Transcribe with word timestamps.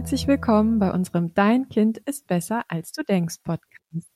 herzlich 0.00 0.26
willkommen 0.26 0.78
bei 0.78 0.90
unserem 0.92 1.34
Dein 1.34 1.68
Kind 1.68 1.98
ist 1.98 2.26
besser 2.26 2.64
als 2.68 2.90
du 2.92 3.02
denkst 3.02 3.36
Podcast. 3.44 4.10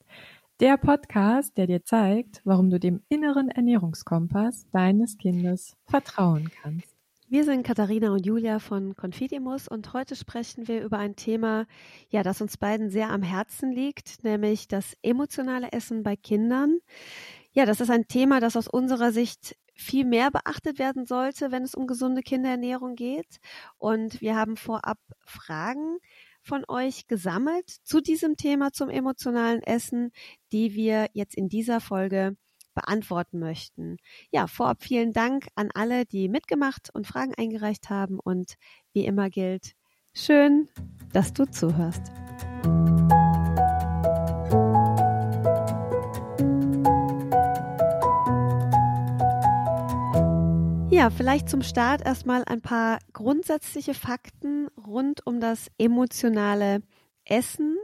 Der 0.58 0.78
Podcast, 0.78 1.58
der 1.58 1.66
dir 1.66 1.84
zeigt, 1.84 2.40
warum 2.44 2.70
du 2.70 2.80
dem 2.80 3.02
inneren 3.10 3.50
Ernährungskompass 3.50 4.66
deines 4.72 5.18
Kindes 5.18 5.76
vertrauen 5.84 6.50
kannst. 6.62 6.88
Wir 7.28 7.44
sind 7.44 7.66
Katharina 7.66 8.12
und 8.12 8.24
Julia 8.24 8.60
von 8.60 8.96
Confidimus 8.96 9.68
und 9.68 9.92
heute 9.92 10.16
sprechen 10.16 10.68
wir 10.68 10.82
über 10.82 10.96
ein 10.96 11.16
Thema, 11.16 11.66
ja, 12.08 12.22
das 12.22 12.40
uns 12.40 12.56
beiden 12.56 12.88
sehr 12.88 13.10
am 13.10 13.22
Herzen 13.22 13.70
liegt, 13.70 14.24
nämlich 14.24 14.68
das 14.68 14.96
emotionale 15.02 15.70
Essen 15.72 16.02
bei 16.02 16.16
Kindern. 16.16 16.78
Ja, 17.52 17.66
das 17.66 17.82
ist 17.82 17.90
ein 17.90 18.08
Thema, 18.08 18.40
das 18.40 18.56
aus 18.56 18.68
unserer 18.68 19.12
Sicht 19.12 19.54
viel 19.74 20.04
mehr 20.04 20.30
beachtet 20.30 20.78
werden 20.78 21.06
sollte, 21.06 21.50
wenn 21.50 21.62
es 21.62 21.74
um 21.74 21.86
gesunde 21.86 22.22
Kinderernährung 22.22 22.94
geht. 22.94 23.38
Und 23.78 24.20
wir 24.20 24.36
haben 24.36 24.56
vorab 24.56 24.98
Fragen 25.24 25.98
von 26.42 26.64
euch 26.68 27.06
gesammelt 27.06 27.68
zu 27.68 28.00
diesem 28.00 28.36
Thema, 28.36 28.72
zum 28.72 28.88
emotionalen 28.88 29.62
Essen, 29.62 30.12
die 30.52 30.74
wir 30.74 31.08
jetzt 31.12 31.34
in 31.34 31.48
dieser 31.48 31.80
Folge 31.80 32.36
beantworten 32.74 33.38
möchten. 33.38 33.96
Ja, 34.30 34.46
vorab 34.46 34.82
vielen 34.82 35.12
Dank 35.12 35.46
an 35.54 35.70
alle, 35.74 36.04
die 36.04 36.28
mitgemacht 36.28 36.90
und 36.92 37.06
Fragen 37.06 37.32
eingereicht 37.34 37.88
haben. 37.88 38.18
Und 38.20 38.54
wie 38.92 39.06
immer 39.06 39.30
gilt, 39.30 39.72
schön, 40.12 40.68
dass 41.12 41.32
du 41.32 41.46
zuhörst. 41.46 42.02
Ja, 51.04 51.10
vielleicht 51.10 51.50
zum 51.50 51.60
Start 51.60 52.00
erstmal 52.00 52.44
ein 52.46 52.62
paar 52.62 52.98
grundsätzliche 53.12 53.92
Fakten 53.92 54.68
rund 54.68 55.26
um 55.26 55.38
das 55.38 55.70
emotionale 55.76 56.80
Essen. 57.26 57.76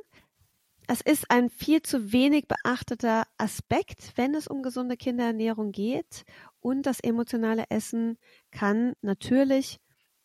Es 0.89 1.03
ist 1.03 1.31
ein 1.31 1.51
viel 1.51 1.83
zu 1.83 2.15
wenig 2.15 2.47
beachteter 2.49 3.25
Aspekt, 3.37 4.13
wenn 4.17 4.35
es 4.35 4.47
um 4.47 4.63
gesunde 4.63 4.97
Kinderernährung 4.97 5.71
geht. 5.71 6.25
Und 6.61 6.87
das 6.87 6.99
emotionale 7.01 7.65
Essen 7.69 8.17
kann 8.53 8.95
natürlich 9.03 9.81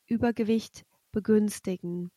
Übergewicht 0.06 0.86
begünstigen. 1.12 2.12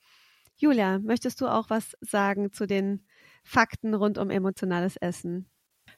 Julia, 0.54 1.00
möchtest 1.00 1.40
du 1.40 1.48
auch 1.48 1.70
was 1.70 1.96
sagen 2.02 2.52
zu 2.52 2.66
den 2.68 3.04
Fakten 3.42 3.94
rund 3.94 4.16
um 4.16 4.30
emotionales 4.30 4.96
Essen? 4.96 5.50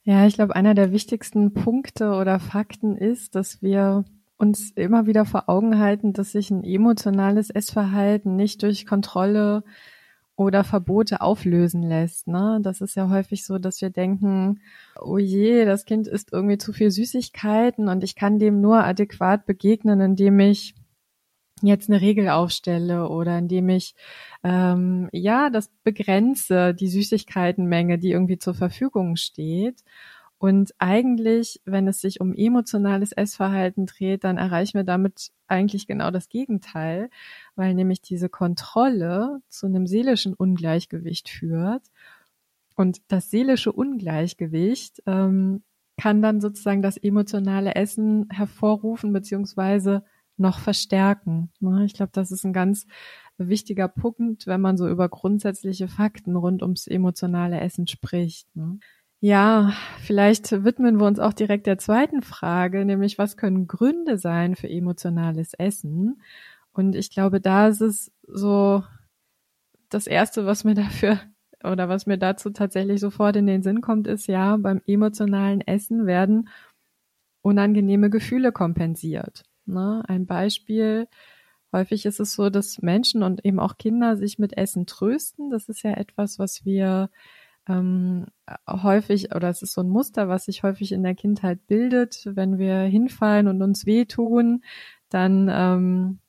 Ja, 0.04 0.26
ich 0.26 0.36
glaube, 0.36 0.56
einer 0.56 0.72
der 0.72 0.90
wichtigsten 0.90 1.52
Punkte 1.52 2.14
oder 2.14 2.40
Fakten 2.40 2.96
ist, 2.96 3.34
dass 3.34 3.60
wir 3.60 4.06
uns 4.40 4.70
immer 4.72 5.06
wieder 5.06 5.26
vor 5.26 5.48
Augen 5.48 5.78
halten, 5.78 6.12
dass 6.12 6.32
sich 6.32 6.50
ein 6.50 6.64
emotionales 6.64 7.50
Essverhalten 7.50 8.36
nicht 8.36 8.62
durch 8.62 8.86
Kontrolle 8.86 9.62
oder 10.34 10.64
Verbote 10.64 11.20
auflösen 11.20 11.82
lässt. 11.82 12.26
Ne? 12.26 12.60
Das 12.62 12.80
ist 12.80 12.96
ja 12.96 13.10
häufig 13.10 13.44
so, 13.44 13.58
dass 13.58 13.82
wir 13.82 13.90
denken, 13.90 14.60
oh 14.98 15.18
je, 15.18 15.66
das 15.66 15.84
Kind 15.84 16.08
isst 16.08 16.32
irgendwie 16.32 16.56
zu 16.56 16.72
viel 16.72 16.90
Süßigkeiten 16.90 17.88
und 17.88 18.02
ich 18.02 18.14
kann 18.14 18.38
dem 18.38 18.62
nur 18.62 18.82
adäquat 18.82 19.44
begegnen, 19.44 20.00
indem 20.00 20.40
ich 20.40 20.74
jetzt 21.60 21.90
eine 21.90 22.00
Regel 22.00 22.30
aufstelle 22.30 23.10
oder 23.10 23.36
indem 23.36 23.68
ich 23.68 23.94
ähm, 24.42 25.10
ja 25.12 25.50
das 25.50 25.70
begrenze, 25.84 26.72
die 26.72 26.88
Süßigkeitenmenge, 26.88 27.98
die 27.98 28.12
irgendwie 28.12 28.38
zur 28.38 28.54
Verfügung 28.54 29.16
steht. 29.16 29.84
Und 30.40 30.72
eigentlich, 30.78 31.60
wenn 31.66 31.86
es 31.86 32.00
sich 32.00 32.22
um 32.22 32.32
emotionales 32.32 33.12
Essverhalten 33.12 33.84
dreht, 33.84 34.24
dann 34.24 34.38
erreichen 34.38 34.78
wir 34.78 34.84
damit 34.84 35.32
eigentlich 35.48 35.86
genau 35.86 36.10
das 36.10 36.30
Gegenteil, 36.30 37.10
weil 37.56 37.74
nämlich 37.74 38.00
diese 38.00 38.30
Kontrolle 38.30 39.42
zu 39.50 39.66
einem 39.66 39.86
seelischen 39.86 40.32
Ungleichgewicht 40.32 41.28
führt. 41.28 41.82
Und 42.74 43.02
das 43.08 43.28
seelische 43.30 43.70
Ungleichgewicht 43.70 45.02
ähm, 45.04 45.62
kann 45.98 46.22
dann 46.22 46.40
sozusagen 46.40 46.80
das 46.80 46.96
emotionale 46.96 47.74
Essen 47.74 48.26
hervorrufen 48.30 49.12
beziehungsweise 49.12 50.04
noch 50.38 50.58
verstärken. 50.58 51.50
Ne? 51.60 51.84
Ich 51.84 51.92
glaube, 51.92 52.12
das 52.14 52.30
ist 52.30 52.44
ein 52.46 52.54
ganz 52.54 52.86
wichtiger 53.36 53.88
Punkt, 53.88 54.46
wenn 54.46 54.62
man 54.62 54.78
so 54.78 54.88
über 54.88 55.10
grundsätzliche 55.10 55.88
Fakten 55.88 56.34
rund 56.34 56.62
ums 56.62 56.86
emotionale 56.86 57.60
Essen 57.60 57.86
spricht. 57.86 58.48
Ja, 59.22 59.74
vielleicht 60.00 60.50
widmen 60.64 60.98
wir 60.98 61.06
uns 61.06 61.18
auch 61.18 61.34
direkt 61.34 61.66
der 61.66 61.76
zweiten 61.76 62.22
Frage, 62.22 62.86
nämlich 62.86 63.18
was 63.18 63.36
können 63.36 63.66
Gründe 63.66 64.16
sein 64.16 64.56
für 64.56 64.68
emotionales 64.68 65.52
Essen? 65.54 66.22
Und 66.72 66.94
ich 66.96 67.10
glaube, 67.10 67.38
da 67.40 67.68
ist 67.68 67.82
es 67.82 68.10
so 68.26 68.82
das 69.90 70.06
erste, 70.06 70.46
was 70.46 70.64
mir 70.64 70.74
dafür 70.74 71.20
oder 71.62 71.90
was 71.90 72.06
mir 72.06 72.16
dazu 72.16 72.48
tatsächlich 72.50 73.00
sofort 73.00 73.36
in 73.36 73.46
den 73.46 73.62
Sinn 73.62 73.82
kommt, 73.82 74.06
ist 74.06 74.26
ja, 74.26 74.56
beim 74.56 74.80
emotionalen 74.86 75.60
Essen 75.60 76.06
werden 76.06 76.48
unangenehme 77.42 78.08
Gefühle 78.08 78.52
kompensiert. 78.52 79.44
Ne? 79.66 80.02
Ein 80.08 80.26
Beispiel, 80.26 81.08
häufig 81.72 82.06
ist 82.06 82.20
es 82.20 82.32
so, 82.32 82.48
dass 82.48 82.80
Menschen 82.80 83.22
und 83.22 83.44
eben 83.44 83.60
auch 83.60 83.76
Kinder 83.76 84.16
sich 84.16 84.38
mit 84.38 84.56
Essen 84.56 84.86
trösten. 84.86 85.50
Das 85.50 85.68
ist 85.68 85.82
ja 85.82 85.92
etwas, 85.92 86.38
was 86.38 86.64
wir 86.64 87.10
ähm, 87.68 88.26
häufig, 88.68 89.34
oder 89.34 89.48
es 89.48 89.62
ist 89.62 89.72
so 89.72 89.82
ein 89.82 89.88
Muster, 89.88 90.28
was 90.28 90.44
sich 90.46 90.62
häufig 90.62 90.92
in 90.92 91.02
der 91.02 91.14
Kindheit 91.14 91.66
bildet, 91.66 92.22
wenn 92.24 92.58
wir 92.58 92.80
hinfallen 92.82 93.48
und 93.48 93.62
uns 93.62 93.86
wehtun, 93.86 94.62
dann 95.08 95.48
ähm, 95.52 96.20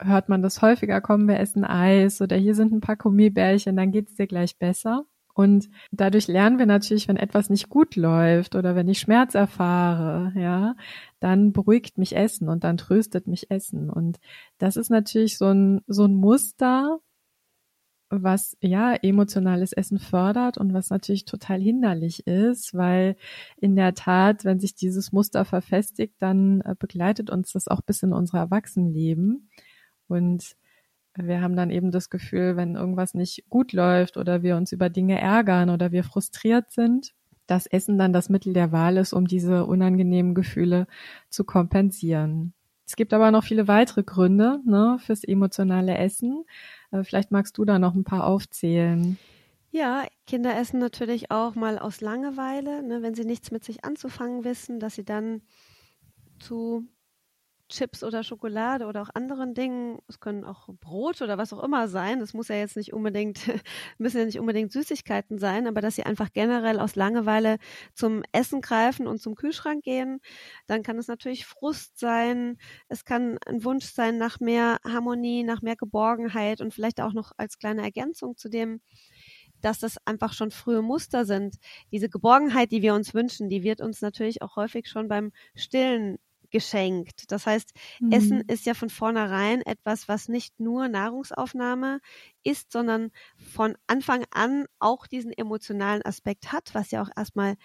hört 0.00 0.28
man 0.28 0.42
das 0.42 0.62
häufiger, 0.62 1.00
kommen 1.00 1.28
wir 1.28 1.38
essen 1.38 1.64
Eis 1.64 2.20
oder 2.20 2.36
hier 2.36 2.54
sind 2.54 2.72
ein 2.72 2.80
paar 2.80 2.96
Gummibärchen, 2.96 3.76
dann 3.76 3.92
geht's 3.92 4.14
dir 4.16 4.26
gleich 4.26 4.58
besser. 4.58 5.04
Und 5.34 5.70
dadurch 5.92 6.28
lernen 6.28 6.58
wir 6.58 6.66
natürlich, 6.66 7.08
wenn 7.08 7.16
etwas 7.16 7.48
nicht 7.48 7.70
gut 7.70 7.96
läuft 7.96 8.54
oder 8.54 8.74
wenn 8.74 8.88
ich 8.88 8.98
Schmerz 8.98 9.34
erfahre, 9.34 10.32
ja, 10.38 10.74
dann 11.20 11.52
beruhigt 11.52 11.96
mich 11.96 12.14
Essen 12.14 12.48
und 12.50 12.64
dann 12.64 12.76
tröstet 12.76 13.26
mich 13.26 13.50
Essen. 13.50 13.88
Und 13.88 14.18
das 14.58 14.76
ist 14.76 14.90
natürlich 14.90 15.38
so 15.38 15.46
ein, 15.46 15.80
so 15.86 16.04
ein 16.04 16.14
Muster, 16.14 16.98
was 18.12 18.56
ja 18.60 18.94
emotionales 18.94 19.72
Essen 19.72 19.98
fördert 19.98 20.58
und 20.58 20.74
was 20.74 20.90
natürlich 20.90 21.24
total 21.24 21.60
hinderlich 21.60 22.26
ist, 22.26 22.74
weil 22.74 23.16
in 23.56 23.74
der 23.74 23.94
Tat, 23.94 24.44
wenn 24.44 24.60
sich 24.60 24.74
dieses 24.74 25.12
Muster 25.12 25.44
verfestigt, 25.44 26.14
dann 26.18 26.60
äh, 26.60 26.74
begleitet 26.78 27.30
uns 27.30 27.52
das 27.52 27.68
auch 27.68 27.80
bis 27.80 28.02
in 28.02 28.12
unser 28.12 28.38
Erwachsenenleben. 28.38 29.48
Und 30.08 30.56
wir 31.16 31.40
haben 31.40 31.56
dann 31.56 31.70
eben 31.70 31.90
das 31.90 32.10
Gefühl, 32.10 32.56
wenn 32.56 32.74
irgendwas 32.74 33.14
nicht 33.14 33.48
gut 33.48 33.72
läuft 33.72 34.16
oder 34.16 34.42
wir 34.42 34.56
uns 34.56 34.72
über 34.72 34.90
Dinge 34.90 35.18
ärgern 35.18 35.70
oder 35.70 35.92
wir 35.92 36.04
frustriert 36.04 36.70
sind, 36.70 37.14
dass 37.46 37.66
Essen 37.66 37.98
dann 37.98 38.12
das 38.12 38.28
Mittel 38.28 38.52
der 38.52 38.72
Wahl 38.72 38.96
ist, 38.98 39.12
um 39.12 39.26
diese 39.26 39.66
unangenehmen 39.66 40.34
Gefühle 40.34 40.86
zu 41.30 41.44
kompensieren. 41.44 42.54
Es 42.92 42.96
gibt 42.96 43.14
aber 43.14 43.30
noch 43.30 43.42
viele 43.42 43.68
weitere 43.68 44.02
Gründe 44.02 44.60
ne, 44.66 44.98
fürs 45.00 45.24
emotionale 45.24 45.96
Essen. 45.96 46.44
Äh, 46.90 47.04
vielleicht 47.04 47.30
magst 47.30 47.56
du 47.56 47.64
da 47.64 47.78
noch 47.78 47.94
ein 47.94 48.04
paar 48.04 48.26
aufzählen. 48.26 49.18
Ja, 49.70 50.04
Kinder 50.26 50.54
essen 50.54 50.78
natürlich 50.78 51.30
auch 51.30 51.54
mal 51.54 51.78
aus 51.78 52.02
Langeweile, 52.02 52.82
ne, 52.82 53.00
wenn 53.00 53.14
sie 53.14 53.24
nichts 53.24 53.50
mit 53.50 53.64
sich 53.64 53.86
anzufangen 53.86 54.44
wissen, 54.44 54.78
dass 54.78 54.96
sie 54.96 55.06
dann 55.06 55.40
zu 56.38 56.84
Chips 57.72 58.04
oder 58.04 58.22
Schokolade 58.22 58.86
oder 58.86 59.02
auch 59.02 59.10
anderen 59.14 59.54
Dingen. 59.54 59.98
Es 60.06 60.20
können 60.20 60.44
auch 60.44 60.68
Brot 60.80 61.22
oder 61.22 61.38
was 61.38 61.52
auch 61.52 61.62
immer 61.62 61.88
sein. 61.88 62.20
Das 62.20 62.34
muss 62.34 62.48
ja 62.48 62.56
jetzt 62.56 62.76
nicht 62.76 62.92
unbedingt, 62.92 63.40
müssen 63.98 64.18
ja 64.18 64.24
nicht 64.26 64.38
unbedingt 64.38 64.72
Süßigkeiten 64.72 65.38
sein, 65.38 65.66
aber 65.66 65.80
dass 65.80 65.96
sie 65.96 66.04
einfach 66.04 66.32
generell 66.32 66.78
aus 66.78 66.94
Langeweile 66.94 67.56
zum 67.94 68.22
Essen 68.32 68.60
greifen 68.60 69.06
und 69.06 69.20
zum 69.20 69.34
Kühlschrank 69.34 69.82
gehen. 69.82 70.20
Dann 70.66 70.82
kann 70.82 70.98
es 70.98 71.08
natürlich 71.08 71.46
Frust 71.46 71.98
sein. 71.98 72.58
Es 72.88 73.04
kann 73.04 73.38
ein 73.46 73.64
Wunsch 73.64 73.86
sein 73.86 74.18
nach 74.18 74.38
mehr 74.38 74.78
Harmonie, 74.84 75.42
nach 75.42 75.62
mehr 75.62 75.76
Geborgenheit 75.76 76.60
und 76.60 76.74
vielleicht 76.74 77.00
auch 77.00 77.14
noch 77.14 77.32
als 77.38 77.58
kleine 77.58 77.82
Ergänzung 77.82 78.36
zu 78.36 78.48
dem, 78.48 78.80
dass 79.62 79.78
das 79.78 79.96
einfach 80.04 80.32
schon 80.34 80.50
frühe 80.50 80.82
Muster 80.82 81.24
sind. 81.24 81.56
Diese 81.90 82.08
Geborgenheit, 82.08 82.72
die 82.72 82.82
wir 82.82 82.94
uns 82.94 83.14
wünschen, 83.14 83.48
die 83.48 83.62
wird 83.62 83.80
uns 83.80 84.02
natürlich 84.02 84.42
auch 84.42 84.56
häufig 84.56 84.88
schon 84.88 85.08
beim 85.08 85.32
Stillen 85.54 86.18
geschenkt. 86.52 87.30
Das 87.32 87.46
heißt, 87.46 87.72
mhm. 88.00 88.12
Essen 88.12 88.40
ist 88.46 88.66
ja 88.66 88.74
von 88.74 88.90
vornherein 88.90 89.62
etwas, 89.62 90.06
was 90.06 90.28
nicht 90.28 90.60
nur 90.60 90.88
Nahrungsaufnahme 90.88 92.00
ist, 92.44 92.70
sondern 92.70 93.10
von 93.36 93.76
Anfang 93.86 94.24
an 94.30 94.66
auch 94.78 95.06
diesen 95.06 95.32
emotionalen 95.32 96.02
Aspekt 96.04 96.52
hat, 96.52 96.74
was 96.74 96.92
ja 96.92 97.02
auch 97.02 97.10
erstmal 97.16 97.56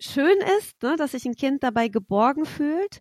schön 0.00 0.38
ist, 0.58 0.82
ne, 0.82 0.96
dass 0.96 1.12
sich 1.12 1.26
ein 1.26 1.36
Kind 1.36 1.62
dabei 1.62 1.88
geborgen 1.88 2.46
fühlt. 2.46 3.00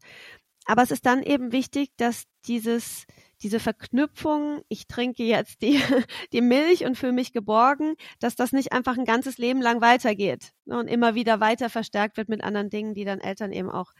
Aber 0.65 0.83
es 0.83 0.91
ist 0.91 1.05
dann 1.05 1.23
eben 1.23 1.51
wichtig, 1.51 1.89
dass 1.97 2.25
dieses, 2.45 3.05
diese 3.41 3.59
Verknüpfung, 3.59 4.61
ich 4.67 4.87
trinke 4.87 5.23
jetzt 5.23 5.61
die, 5.61 5.79
die 6.33 6.41
Milch 6.41 6.85
und 6.85 6.97
fühle 6.97 7.13
mich 7.13 7.33
geborgen, 7.33 7.95
dass 8.19 8.35
das 8.35 8.51
nicht 8.51 8.71
einfach 8.71 8.97
ein 8.97 9.05
ganzes 9.05 9.37
Leben 9.37 9.61
lang 9.61 9.81
weitergeht 9.81 10.51
ne, 10.65 10.77
und 10.77 10.87
immer 10.87 11.15
wieder 11.15 11.39
weiter 11.39 11.69
verstärkt 11.69 12.17
wird 12.17 12.29
mit 12.29 12.43
anderen 12.43 12.69
Dingen, 12.69 12.93
die 12.93 13.05
dann 13.05 13.19
Eltern 13.19 13.51
eben 13.51 13.69
auch 13.71 13.93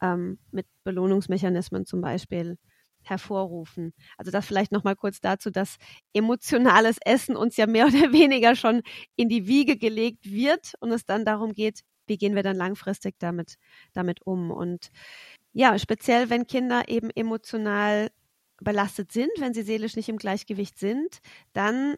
ähm, 0.00 0.38
mit 0.50 0.66
Belohnungsmechanismen 0.84 1.86
zum 1.86 2.00
Beispiel 2.00 2.58
hervorrufen. 3.02 3.92
Also 4.16 4.30
das 4.30 4.46
vielleicht 4.46 4.72
nochmal 4.72 4.96
kurz 4.96 5.20
dazu, 5.20 5.50
dass 5.50 5.76
emotionales 6.12 6.98
Essen 7.04 7.36
uns 7.36 7.56
ja 7.56 7.66
mehr 7.66 7.86
oder 7.88 8.12
weniger 8.12 8.56
schon 8.56 8.82
in 9.16 9.28
die 9.28 9.46
Wiege 9.46 9.76
gelegt 9.76 10.30
wird 10.30 10.74
und 10.80 10.90
es 10.90 11.04
dann 11.04 11.24
darum 11.24 11.52
geht, 11.52 11.80
wie 12.06 12.18
gehen 12.18 12.34
wir 12.34 12.42
dann 12.42 12.56
langfristig 12.56 13.14
damit, 13.18 13.54
damit 13.92 14.26
um. 14.26 14.50
Und 14.50 14.90
ja, 15.52 15.78
speziell 15.78 16.30
wenn 16.30 16.46
Kinder 16.46 16.88
eben 16.88 17.10
emotional 17.10 18.10
belastet 18.60 19.12
sind, 19.12 19.30
wenn 19.38 19.54
sie 19.54 19.62
seelisch 19.62 19.96
nicht 19.96 20.08
im 20.08 20.16
Gleichgewicht 20.16 20.78
sind, 20.78 21.18
dann 21.52 21.96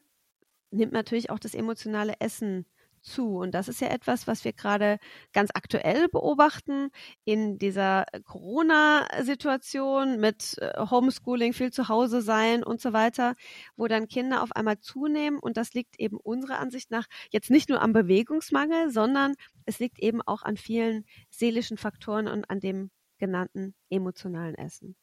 nimmt 0.71 0.93
natürlich 0.93 1.31
auch 1.31 1.39
das 1.39 1.55
emotionale 1.55 2.15
Essen 2.21 2.67
zu. 3.07 3.37
Und 3.39 3.53
das 3.53 3.69
ist 3.69 3.81
ja 3.81 3.89
etwas, 3.89 4.27
was 4.27 4.45
wir 4.45 4.53
gerade 4.53 4.99
ganz 5.33 5.51
aktuell 5.55 6.09
beobachten 6.09 6.91
in 7.25 7.59
dieser 7.59 8.07
Corona-Situation 8.25 10.21
mit 10.21 10.59
äh, 10.59 10.73
Homeschooling, 10.91 11.53
viel 11.53 11.73
zu 11.73 11.89
Hause 11.89 12.21
sein 12.21 12.63
und 12.63 12.81
so 12.81 12.93
weiter, 12.93 13.35
wo 13.77 13.87
dann 13.87 14.09
Kinder 14.09 14.43
auf 14.43 14.53
einmal 14.53 14.79
zunehmen. 14.81 15.39
Und 15.39 15.57
das 15.57 15.73
liegt 15.73 15.99
eben 15.99 16.19
unserer 16.19 16.59
Ansicht 16.59 16.91
nach 16.91 17.07
jetzt 17.31 17.51
nicht 17.51 17.69
nur 17.69 17.81
am 17.81 17.93
Bewegungsmangel, 17.93 18.91
sondern 18.91 19.35
es 19.65 19.79
liegt 19.79 19.99
eben 20.01 20.21
auch 20.23 20.43
an 20.43 20.57
vielen 20.57 21.05
seelischen 21.31 21.79
Faktoren 21.79 22.29
und 22.29 22.51
an 22.51 22.61
dem 22.61 22.91
genannten 23.19 23.75
emotionalen 23.89 24.55
Essen. 24.57 24.97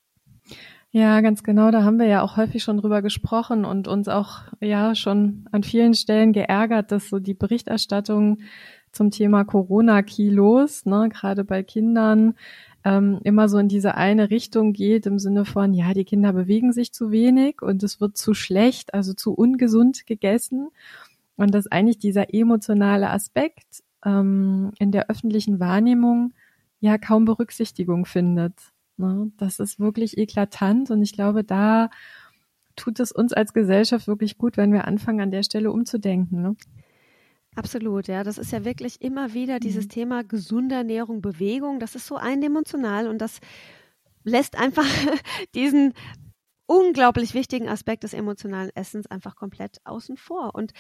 Ja, 0.96 1.22
ganz 1.22 1.42
genau. 1.42 1.72
Da 1.72 1.84
haben 1.84 1.98
wir 1.98 2.06
ja 2.06 2.22
auch 2.22 2.38
häufig 2.38 2.62
schon 2.64 2.78
drüber 2.78 3.02
gesprochen 3.02 3.66
und 3.66 3.88
uns 3.88 4.08
auch 4.08 4.42
ja 4.62 4.94
schon 4.94 5.46
an 5.52 5.64
vielen 5.64 5.96
Stellen 5.96 6.34
geärgert, 6.34 6.92
dass 6.92 7.10
so 7.10 7.18
die 7.18 7.34
Berichterstattung 7.34 8.38
zum 8.92 9.10
Thema 9.10 9.44
Corona-Kilos, 9.44 10.86
ne, 10.86 11.10
gerade 11.12 11.44
bei 11.46 11.64
Kindern, 11.64 12.36
ähm, 12.84 13.20
immer 13.24 13.50
so 13.50 13.58
in 13.58 13.70
diese 13.70 13.96
eine 13.96 14.30
Richtung 14.30 14.72
geht, 14.74 15.08
im 15.08 15.18
Sinne 15.18 15.46
von, 15.46 15.74
ja, 15.74 15.96
die 15.96 16.06
Kinder 16.06 16.32
bewegen 16.32 16.74
sich 16.74 16.94
zu 16.94 17.10
wenig 17.10 17.64
und 17.64 17.82
es 17.82 18.00
wird 18.00 18.16
zu 18.16 18.36
schlecht, 18.36 18.94
also 18.94 19.14
zu 19.16 19.34
ungesund 19.34 20.06
gegessen. 20.06 20.70
Und 21.38 21.56
dass 21.56 21.66
eigentlich 21.72 21.98
dieser 21.98 22.36
emotionale 22.36 23.10
Aspekt 23.10 23.84
ähm, 24.06 24.72
in 24.78 24.92
der 24.92 25.10
öffentlichen 25.10 25.60
Wahrnehmung 25.60 26.34
ja 26.82 27.00
kaum 27.00 27.26
Berücksichtigung 27.26 28.06
findet. 28.06 28.54
Ne? 28.98 29.32
Das 29.38 29.60
ist 29.60 29.80
wirklich 29.80 30.18
eklatant 30.18 30.92
und 30.92 31.02
ich 31.02 31.14
glaube, 31.14 31.44
da 31.44 31.90
tut 32.76 33.00
es 33.00 33.12
uns 33.12 33.34
als 33.34 33.54
Gesellschaft 33.54 34.08
wirklich 34.08 34.38
gut, 34.38 34.58
wenn 34.58 34.74
wir 34.74 34.86
anfangen, 34.86 35.22
an 35.22 35.32
der 35.32 35.44
Stelle 35.44 35.72
umzudenken. 35.72 36.42
Ne? 36.42 36.56
Absolut, 37.56 38.08
ja. 38.08 38.24
Das 38.24 38.38
ist 38.38 38.52
ja 38.52 38.66
wirklich 38.66 39.02
immer 39.02 39.34
wieder 39.34 39.60
dieses 39.60 39.86
mhm. 39.86 39.90
Thema 39.90 40.24
gesunde 40.24 40.76
Ernährung, 40.76 41.22
Bewegung. 41.22 41.80
Das 41.80 41.96
ist 41.96 42.08
so 42.08 42.16
eindimensional 42.16 43.08
und 43.08 43.20
das 43.20 43.40
lässt 44.24 44.58
einfach 44.58 44.86
diesen 45.56 45.94
unglaublich 46.66 47.34
wichtigen 47.34 47.68
Aspekt 47.68 48.04
des 48.04 48.14
emotionalen 48.14 48.72
Essens 48.74 49.06
einfach 49.08 49.36
komplett 49.36 49.78
außen 49.84 50.18
vor. 50.18 50.56
Und 50.56 50.72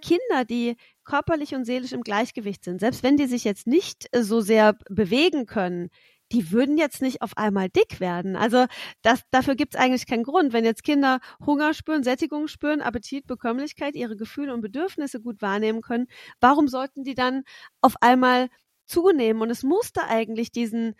Kinder, 0.00 0.44
die 0.48 0.76
körperlich 1.04 1.54
und 1.54 1.64
seelisch 1.64 1.92
im 1.92 2.02
Gleichgewicht 2.02 2.64
sind, 2.64 2.80
selbst 2.80 3.02
wenn 3.02 3.16
die 3.16 3.26
sich 3.26 3.44
jetzt 3.44 3.66
nicht 3.66 4.08
so 4.12 4.40
sehr 4.40 4.76
bewegen 4.90 5.46
können, 5.46 5.90
die 6.32 6.50
würden 6.50 6.76
jetzt 6.76 7.02
nicht 7.02 7.22
auf 7.22 7.36
einmal 7.36 7.68
dick 7.68 8.00
werden. 8.00 8.36
Also 8.36 8.66
das, 9.02 9.22
dafür 9.30 9.54
gibt 9.54 9.74
es 9.74 9.80
eigentlich 9.80 10.06
keinen 10.06 10.24
Grund. 10.24 10.52
Wenn 10.52 10.64
jetzt 10.64 10.82
Kinder 10.82 11.20
Hunger 11.44 11.74
spüren, 11.74 12.02
Sättigung 12.02 12.48
spüren, 12.48 12.80
Appetit, 12.80 13.26
Bekömmlichkeit, 13.26 13.94
ihre 13.94 14.16
Gefühle 14.16 14.52
und 14.52 14.60
Bedürfnisse 14.60 15.20
gut 15.20 15.40
wahrnehmen 15.40 15.82
können, 15.82 16.06
warum 16.40 16.68
sollten 16.68 17.04
die 17.04 17.14
dann 17.14 17.44
auf 17.80 17.94
einmal 18.00 18.48
zunehmen? 18.86 19.42
Und 19.42 19.50
es 19.50 19.62
musste 19.62 20.04
eigentlich 20.08 20.50
diesen, 20.50 20.94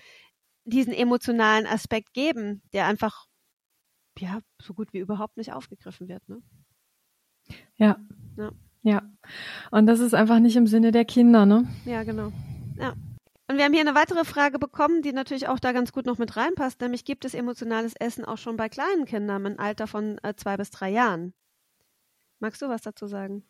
diesen 0.64 0.92
emotionalen 0.92 1.66
Aspekt 1.66 2.12
geben, 2.14 2.62
der 2.72 2.86
einfach 2.86 3.26
ja 4.18 4.40
so 4.62 4.74
gut 4.74 4.92
wie 4.92 4.98
überhaupt 4.98 5.36
nicht 5.36 5.52
aufgegriffen 5.52 6.08
wird. 6.08 6.26
Ne? 6.28 6.40
Ja. 7.76 7.98
ja. 8.36 8.50
Ja. 8.82 9.02
Und 9.72 9.86
das 9.86 9.98
ist 9.98 10.14
einfach 10.14 10.38
nicht 10.38 10.54
im 10.54 10.68
Sinne 10.68 10.92
der 10.92 11.04
Kinder, 11.04 11.44
ne? 11.44 11.66
Ja, 11.86 12.04
genau. 12.04 12.30
Ja. 12.78 12.94
Und 13.48 13.58
wir 13.58 13.64
haben 13.64 13.72
hier 13.72 13.82
eine 13.82 13.94
weitere 13.94 14.24
Frage 14.24 14.58
bekommen, 14.58 15.02
die 15.02 15.12
natürlich 15.12 15.46
auch 15.46 15.60
da 15.60 15.72
ganz 15.72 15.92
gut 15.92 16.04
noch 16.06 16.18
mit 16.18 16.36
reinpasst, 16.36 16.80
nämlich 16.80 17.04
gibt 17.04 17.24
es 17.24 17.34
emotionales 17.34 17.94
Essen 17.94 18.24
auch 18.24 18.38
schon 18.38 18.56
bei 18.56 18.68
kleinen 18.68 19.04
Kindern 19.04 19.46
im 19.46 19.60
Alter 19.60 19.86
von 19.86 20.18
äh, 20.24 20.34
zwei 20.34 20.56
bis 20.56 20.70
drei 20.70 20.90
Jahren? 20.90 21.32
Magst 22.40 22.60
du 22.60 22.68
was 22.68 22.82
dazu 22.82 23.06
sagen? 23.06 23.44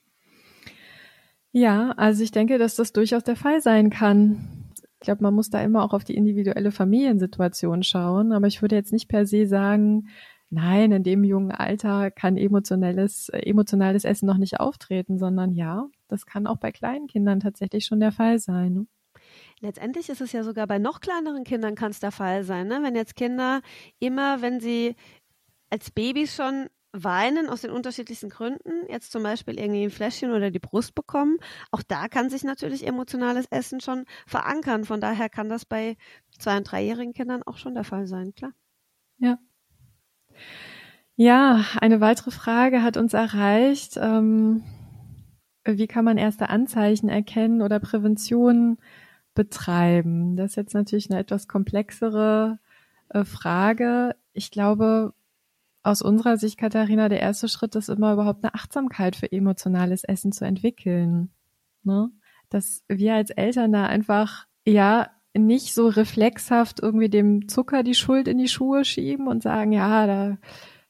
Ja, 1.50 1.92
also 1.92 2.22
ich 2.22 2.30
denke, 2.30 2.58
dass 2.58 2.76
das 2.76 2.92
durchaus 2.92 3.24
der 3.24 3.36
Fall 3.36 3.62
sein 3.62 3.88
kann. 3.88 4.72
Ich 5.00 5.06
glaube, 5.06 5.22
man 5.22 5.34
muss 5.34 5.48
da 5.48 5.62
immer 5.62 5.82
auch 5.82 5.94
auf 5.94 6.04
die 6.04 6.14
individuelle 6.14 6.72
Familiensituation 6.72 7.82
schauen, 7.82 8.32
aber 8.32 8.46
ich 8.46 8.60
würde 8.60 8.76
jetzt 8.76 8.92
nicht 8.92 9.08
per 9.08 9.26
se 9.26 9.46
sagen, 9.46 10.08
nein, 10.50 10.92
in 10.92 11.02
dem 11.02 11.24
jungen 11.24 11.52
Alter 11.52 12.10
kann 12.10 12.36
emotionales, 12.36 13.30
äh, 13.30 13.38
emotionales 13.38 14.04
Essen 14.04 14.26
noch 14.26 14.36
nicht 14.36 14.60
auftreten, 14.60 15.18
sondern 15.18 15.52
ja, 15.52 15.88
das 16.08 16.26
kann 16.26 16.46
auch 16.46 16.58
bei 16.58 16.70
kleinen 16.72 17.06
Kindern 17.06 17.40
tatsächlich 17.40 17.86
schon 17.86 18.00
der 18.00 18.12
Fall 18.12 18.38
sein. 18.38 18.88
Letztendlich 19.60 20.08
ist 20.08 20.20
es 20.20 20.32
ja 20.32 20.44
sogar 20.44 20.66
bei 20.66 20.78
noch 20.78 21.00
kleineren 21.00 21.44
Kindern 21.44 21.74
kann 21.74 21.90
es 21.90 22.00
der 22.00 22.12
Fall 22.12 22.44
sein, 22.44 22.68
ne? 22.68 22.80
wenn 22.82 22.94
jetzt 22.94 23.16
Kinder 23.16 23.62
immer, 23.98 24.42
wenn 24.42 24.60
sie 24.60 24.96
als 25.70 25.90
Babys 25.90 26.34
schon 26.34 26.68
weinen 26.92 27.48
aus 27.48 27.62
den 27.62 27.70
unterschiedlichsten 27.70 28.30
Gründen, 28.30 28.86
jetzt 28.88 29.12
zum 29.12 29.22
Beispiel 29.22 29.58
irgendwie 29.58 29.84
ein 29.84 29.90
Fläschchen 29.90 30.32
oder 30.32 30.50
die 30.50 30.58
Brust 30.58 30.94
bekommen, 30.94 31.38
auch 31.70 31.82
da 31.82 32.08
kann 32.08 32.30
sich 32.30 32.44
natürlich 32.44 32.86
emotionales 32.86 33.46
Essen 33.50 33.80
schon 33.80 34.04
verankern. 34.26 34.84
Von 34.84 35.00
daher 35.00 35.28
kann 35.28 35.48
das 35.48 35.64
bei 35.64 35.96
zwei- 36.38 36.56
und 36.56 36.70
dreijährigen 36.70 37.12
Kindern 37.12 37.42
auch 37.42 37.56
schon 37.56 37.74
der 37.74 37.84
Fall 37.84 38.06
sein, 38.06 38.34
klar. 38.34 38.52
Ja. 39.18 39.38
Ja, 41.16 41.64
eine 41.80 42.00
weitere 42.00 42.30
Frage 42.30 42.82
hat 42.82 42.96
uns 42.96 43.14
erreicht. 43.14 43.96
Ähm, 43.96 44.64
wie 45.64 45.86
kann 45.86 46.04
man 46.04 46.18
erste 46.18 46.50
Anzeichen 46.50 47.08
erkennen 47.08 47.62
oder 47.62 47.80
Prävention 47.80 48.78
betreiben? 49.36 50.36
Das 50.36 50.52
ist 50.52 50.56
jetzt 50.56 50.74
natürlich 50.74 51.08
eine 51.08 51.20
etwas 51.20 51.46
komplexere 51.46 52.58
äh, 53.10 53.24
Frage. 53.24 54.16
Ich 54.32 54.50
glaube, 54.50 55.14
aus 55.84 56.02
unserer 56.02 56.36
Sicht, 56.36 56.58
Katharina, 56.58 57.08
der 57.08 57.20
erste 57.20 57.48
Schritt 57.48 57.76
ist 57.76 57.88
immer 57.88 58.12
überhaupt 58.12 58.44
eine 58.44 58.54
Achtsamkeit 58.54 59.14
für 59.14 59.30
emotionales 59.30 60.02
Essen 60.02 60.32
zu 60.32 60.44
entwickeln. 60.44 61.30
Ne? 61.84 62.10
Dass 62.50 62.82
wir 62.88 63.14
als 63.14 63.30
Eltern 63.30 63.70
da 63.72 63.86
einfach, 63.86 64.46
ja, 64.66 65.10
nicht 65.32 65.74
so 65.74 65.88
reflexhaft 65.88 66.80
irgendwie 66.80 67.08
dem 67.08 67.48
Zucker 67.48 67.82
die 67.82 67.94
Schuld 67.94 68.26
in 68.26 68.38
die 68.38 68.48
Schuhe 68.48 68.84
schieben 68.84 69.28
und 69.28 69.42
sagen, 69.42 69.70
ja, 69.72 70.06
da 70.06 70.38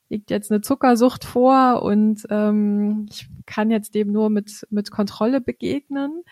liegt 0.09 0.31
jetzt 0.31 0.51
eine 0.51 0.61
Zuckersucht 0.61 1.25
vor 1.25 1.83
und 1.83 2.27
ähm, 2.31 3.07
ich 3.11 3.29
kann 3.45 3.71
jetzt 3.71 3.95
dem 3.95 4.13
nur 4.13 4.31
mit, 4.31 4.67
mit 4.71 4.91
Kontrolle 4.91 5.41
begegnen, 5.41 6.23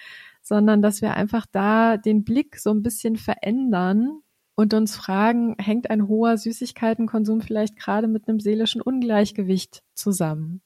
sondern 0.44 0.82
dass 0.82 1.02
wir 1.02 1.14
einfach 1.14 1.46
da 1.50 1.96
den 1.96 2.22
Blick 2.22 2.56
so 2.58 2.70
ein 2.70 2.82
bisschen 2.82 3.16
verändern 3.16 4.20
und 4.54 4.74
uns 4.74 4.94
fragen, 4.94 5.56
hängt 5.58 5.90
ein 5.90 6.06
hoher 6.06 6.36
Süßigkeitenkonsum 6.36 7.40
vielleicht 7.40 7.76
gerade 7.76 8.06
mit 8.06 8.28
einem 8.28 8.38
seelischen 8.38 8.80
Ungleichgewicht 8.80 9.82
zusammen? 9.94 10.62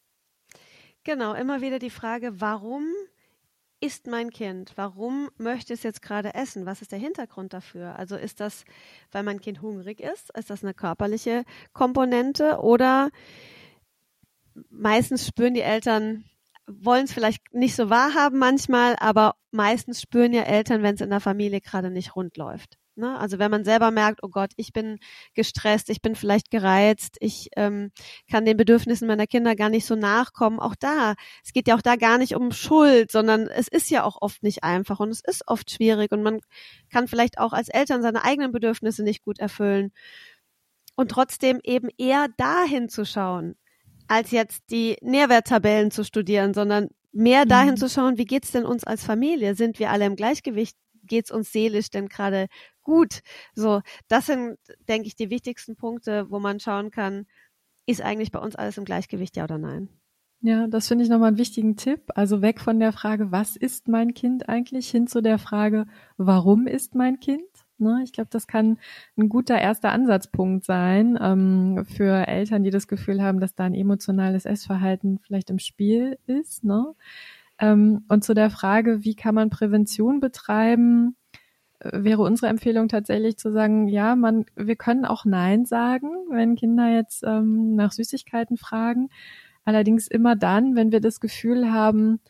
Genau, 1.05 1.33
immer 1.33 1.63
wieder 1.63 1.79
die 1.79 1.91
Frage, 1.91 2.41
warum 2.41 2.85
isst 3.81 4.09
mein 4.09 4.31
Kind? 4.31 4.73
Warum 4.75 5.31
möchte 5.39 5.73
es 5.73 5.85
jetzt 5.85 6.03
gerade 6.03 6.35
essen? 6.35 6.67
Was 6.67 6.83
ist 6.83 6.91
der 6.91 6.99
Hintergrund 6.99 7.53
dafür? 7.53 7.97
Also 7.97 8.17
ist 8.17 8.41
das, 8.41 8.65
weil 9.13 9.23
mein 9.23 9.41
Kind 9.41 9.63
hungrig 9.63 10.01
ist? 10.01 10.37
Ist 10.37 10.51
das 10.51 10.65
eine 10.65 10.75
körperliche 10.75 11.45
Komponente? 11.73 12.59
Oder 12.61 13.11
meistens 14.71 15.27
spüren 15.27 15.55
die 15.55 15.61
Eltern, 15.61 16.25
wollen 16.69 17.05
es 17.05 17.13
vielleicht 17.13 17.43
nicht 17.53 17.75
so 17.75 17.91
wahrhaben 17.91 18.39
manchmal, 18.39 18.97
aber 19.01 19.35
meistens 19.51 20.03
spüren 20.03 20.33
ja 20.33 20.43
Eltern, 20.43 20.83
wenn 20.83 20.95
es 20.95 21.01
in 21.01 21.11
der 21.11 21.21
Familie 21.21 21.61
gerade 21.61 21.91
nicht 21.91 22.15
rund 22.15 22.37
läuft. 22.37 22.79
Ne? 22.99 23.17
Also 23.17 23.39
wenn 23.39 23.51
man 23.51 23.65
selber 23.65 23.93
merkt, 23.93 24.25
oh 24.25 24.29
Gott, 24.29 24.51
ich 24.57 24.73
bin 24.73 24.99
gestresst, 25.35 25.89
ich 25.89 26.03
bin 26.03 26.17
vielleicht 26.17 26.51
gereizt, 26.51 27.17
ich 27.21 27.49
ähm, 27.57 27.93
kann 28.29 28.45
den 28.45 28.57
Bedürfnissen 28.57 29.07
meiner 29.07 29.29
Kinder 29.29 29.55
gar 29.55 29.71
nicht 29.71 29.87
so 29.87 29.95
nachkommen. 29.95 30.59
Auch 30.59 30.75
da, 30.75 31.15
es 31.45 31.53
geht 31.53 31.69
ja 31.69 31.77
auch 31.77 31.83
da 31.83 31.95
gar 31.95 32.19
nicht 32.19 32.35
um 32.35 32.51
Schuld, 32.51 33.13
sondern 33.13 33.47
es 33.47 33.69
ist 33.69 33.89
ja 33.91 34.03
auch 34.03 34.21
oft 34.21 34.43
nicht 34.43 34.65
einfach 34.65 34.99
und 34.99 35.11
es 35.11 35.21
ist 35.21 35.45
oft 35.47 35.71
schwierig 35.71 36.11
und 36.11 36.25
man 36.25 36.41
kann 36.91 37.07
vielleicht 37.07 37.39
auch 37.39 37.53
als 37.53 37.69
Eltern 37.69 38.03
seine 38.03 38.25
eigenen 38.25 38.51
Bedürfnisse 38.51 39.05
nicht 39.05 39.23
gut 39.23 39.39
erfüllen. 39.39 39.93
Und 40.97 41.13
trotzdem 41.13 41.61
eben 41.63 41.91
eher 41.97 42.27
dahin 42.37 42.89
zu 42.89 43.07
schauen, 43.07 43.55
als 44.09 44.31
jetzt 44.31 44.71
die 44.71 44.97
Nährwerttabellen 45.03 45.91
zu 45.91 46.05
studieren, 46.05 46.55
sondern 46.55 46.89
mehr 47.13 47.45
mhm. 47.45 47.49
dahin 47.49 47.77
zu 47.77 47.89
schauen, 47.89 48.19
wie 48.19 48.25
geht's 48.25 48.53
denn 48.53 48.65
uns 48.65 48.85
als 48.85 49.05
Familie? 49.05 49.55
Sind 49.55 49.79
wir 49.79 49.91
alle 49.91 50.07
im 50.07 50.17
Gleichgewicht? 50.17 50.77
Geht's 51.05 51.31
uns 51.31 51.53
seelisch 51.53 51.91
denn 51.91 52.09
gerade 52.09 52.49
gut? 52.83 53.21
So, 53.55 53.81
das 54.09 54.27
sind, 54.27 54.59
denke 54.89 55.07
ich, 55.07 55.17
die 55.17 55.31
wichtigsten 55.31 55.77
Punkte, 55.77 56.31
wo 56.31 56.39
man 56.39 56.61
schauen 56.61 56.91
kann, 56.91 57.27
ist 57.87 58.03
eigentlich 58.03 58.31
bei 58.31 58.39
uns 58.39 58.57
alles 58.57 58.77
im 58.77 58.85
Gleichgewicht, 58.85 59.37
ja 59.37 59.45
oder 59.45 59.59
nein? 59.59 59.89
Ja, 60.41 60.69
das 60.69 60.87
finde 60.87 61.05
ich 61.05 61.11
nochmal 61.11 61.29
einen 61.29 61.39
wichtigen 61.39 61.77
Tipp. 61.77 62.03
Also 62.15 62.43
weg 62.43 62.61
von 62.61 62.79
der 62.79 62.93
Frage, 62.93 63.33
was 63.33 63.57
ist 63.57 63.89
mein 63.89 64.15
Kind 64.15 64.49
eigentlich, 64.49 64.89
hin 64.89 65.07
zu 65.07 65.21
der 65.21 65.39
Frage, 65.39 65.87
warum 66.17 66.67
ist 66.67 66.95
mein 66.95 67.19
Kind? 67.19 67.43
Ne? 67.81 68.01
Ich 68.05 68.13
glaube, 68.13 68.31
das 68.31 68.47
kann 68.47 68.79
ein 69.17 69.29
guter 69.29 69.59
erster 69.59 69.93
Ansatzpunkt 69.93 70.65
sein 70.65 71.19
ähm, 71.21 71.85
für 71.85 72.27
Eltern, 72.27 72.63
die 72.63 72.71
das 72.71 72.89
Gefühl 72.89 73.23
haben, 73.23 73.41
dass 73.41 73.55
da 73.55 73.65
ein 73.65 73.75
emotionales 73.75 74.45
Essverhalten 74.45 75.19
vielleicht 75.19 75.51
im 75.51 75.59
Spiel 75.59 76.19
ist. 76.27 76.65
Ne? 76.65 76.95
Ähm, 77.59 78.05
und 78.09 78.25
zu 78.25 78.35
der 78.35 78.51
Frage, 78.51 79.05
wie 79.05 79.15
kann 79.15 79.35
man 79.35 79.51
Prävention 79.51 80.21
betreiben, 80.21 81.17
äh, 81.81 82.03
wäre 82.05 82.23
unsere 82.23 82.49
Empfehlung 82.49 82.89
tatsächlich 82.89 83.37
zu 83.37 83.53
sagen, 83.53 83.89
ja, 83.89 84.17
man, 84.17 84.47
wir 84.57 84.77
können 84.77 85.05
auch 85.05 85.25
Nein 85.25 85.65
sagen, 85.65 86.09
wenn 86.31 86.57
Kinder 86.57 86.89
jetzt 86.95 87.25
ähm, 87.25 87.75
nach 87.77 87.93
Süßigkeiten 87.93 88.57
fragen. 88.57 89.11
Allerdings 89.65 90.09
immer 90.09 90.37
dann, 90.37 90.77
wenn 90.77 90.93
wir 90.93 91.01
das 91.01 91.21
Gefühl 91.21 91.71
haben, 91.73 92.21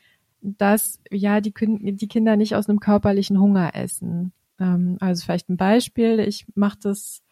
dass 0.41 1.01
ja 1.11 1.41
die, 1.41 1.53
die 1.53 2.09
Kinder 2.09 2.37
nicht 2.37 2.55
aus 2.55 2.69
einem 2.69 2.81
körperlichen 2.81 3.41
Hunger 3.41 3.75
essen. 3.75 4.33
Ähm, 4.61 4.97
also 5.01 5.25
vielleicht 5.25 5.49
ein 5.49 5.57
Beispiel, 5.57 6.21
ich 6.21 6.47
mache 6.55 6.79
das 6.83 7.23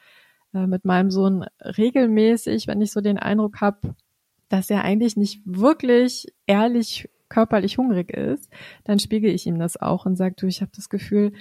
äh, 0.55 0.67
mit 0.67 0.85
meinem 0.85 1.11
Sohn 1.11 1.45
regelmäßig, 1.61 2.67
wenn 2.67 2.81
ich 2.81 2.93
so 2.93 3.01
den 3.01 3.19
Eindruck 3.19 3.61
habe, 3.61 3.95
dass 4.49 4.71
er 4.71 4.83
eigentlich 4.83 5.17
nicht 5.17 5.43
wirklich 5.45 6.27
ehrlich 6.47 7.09
körperlich 7.29 7.79
hungrig 7.79 8.13
ist, 8.13 8.51
dann 8.85 9.01
spiegel 9.01 9.31
ich 9.31 9.47
ihm 9.47 9.59
das 9.59 9.77
auch 9.77 10.07
und 10.07 10.17
sage, 10.17 10.37
du, 10.39 10.47
ich 10.47 10.61
habe 10.61 10.71
das 10.75 10.89
Gefühl, 10.89 11.33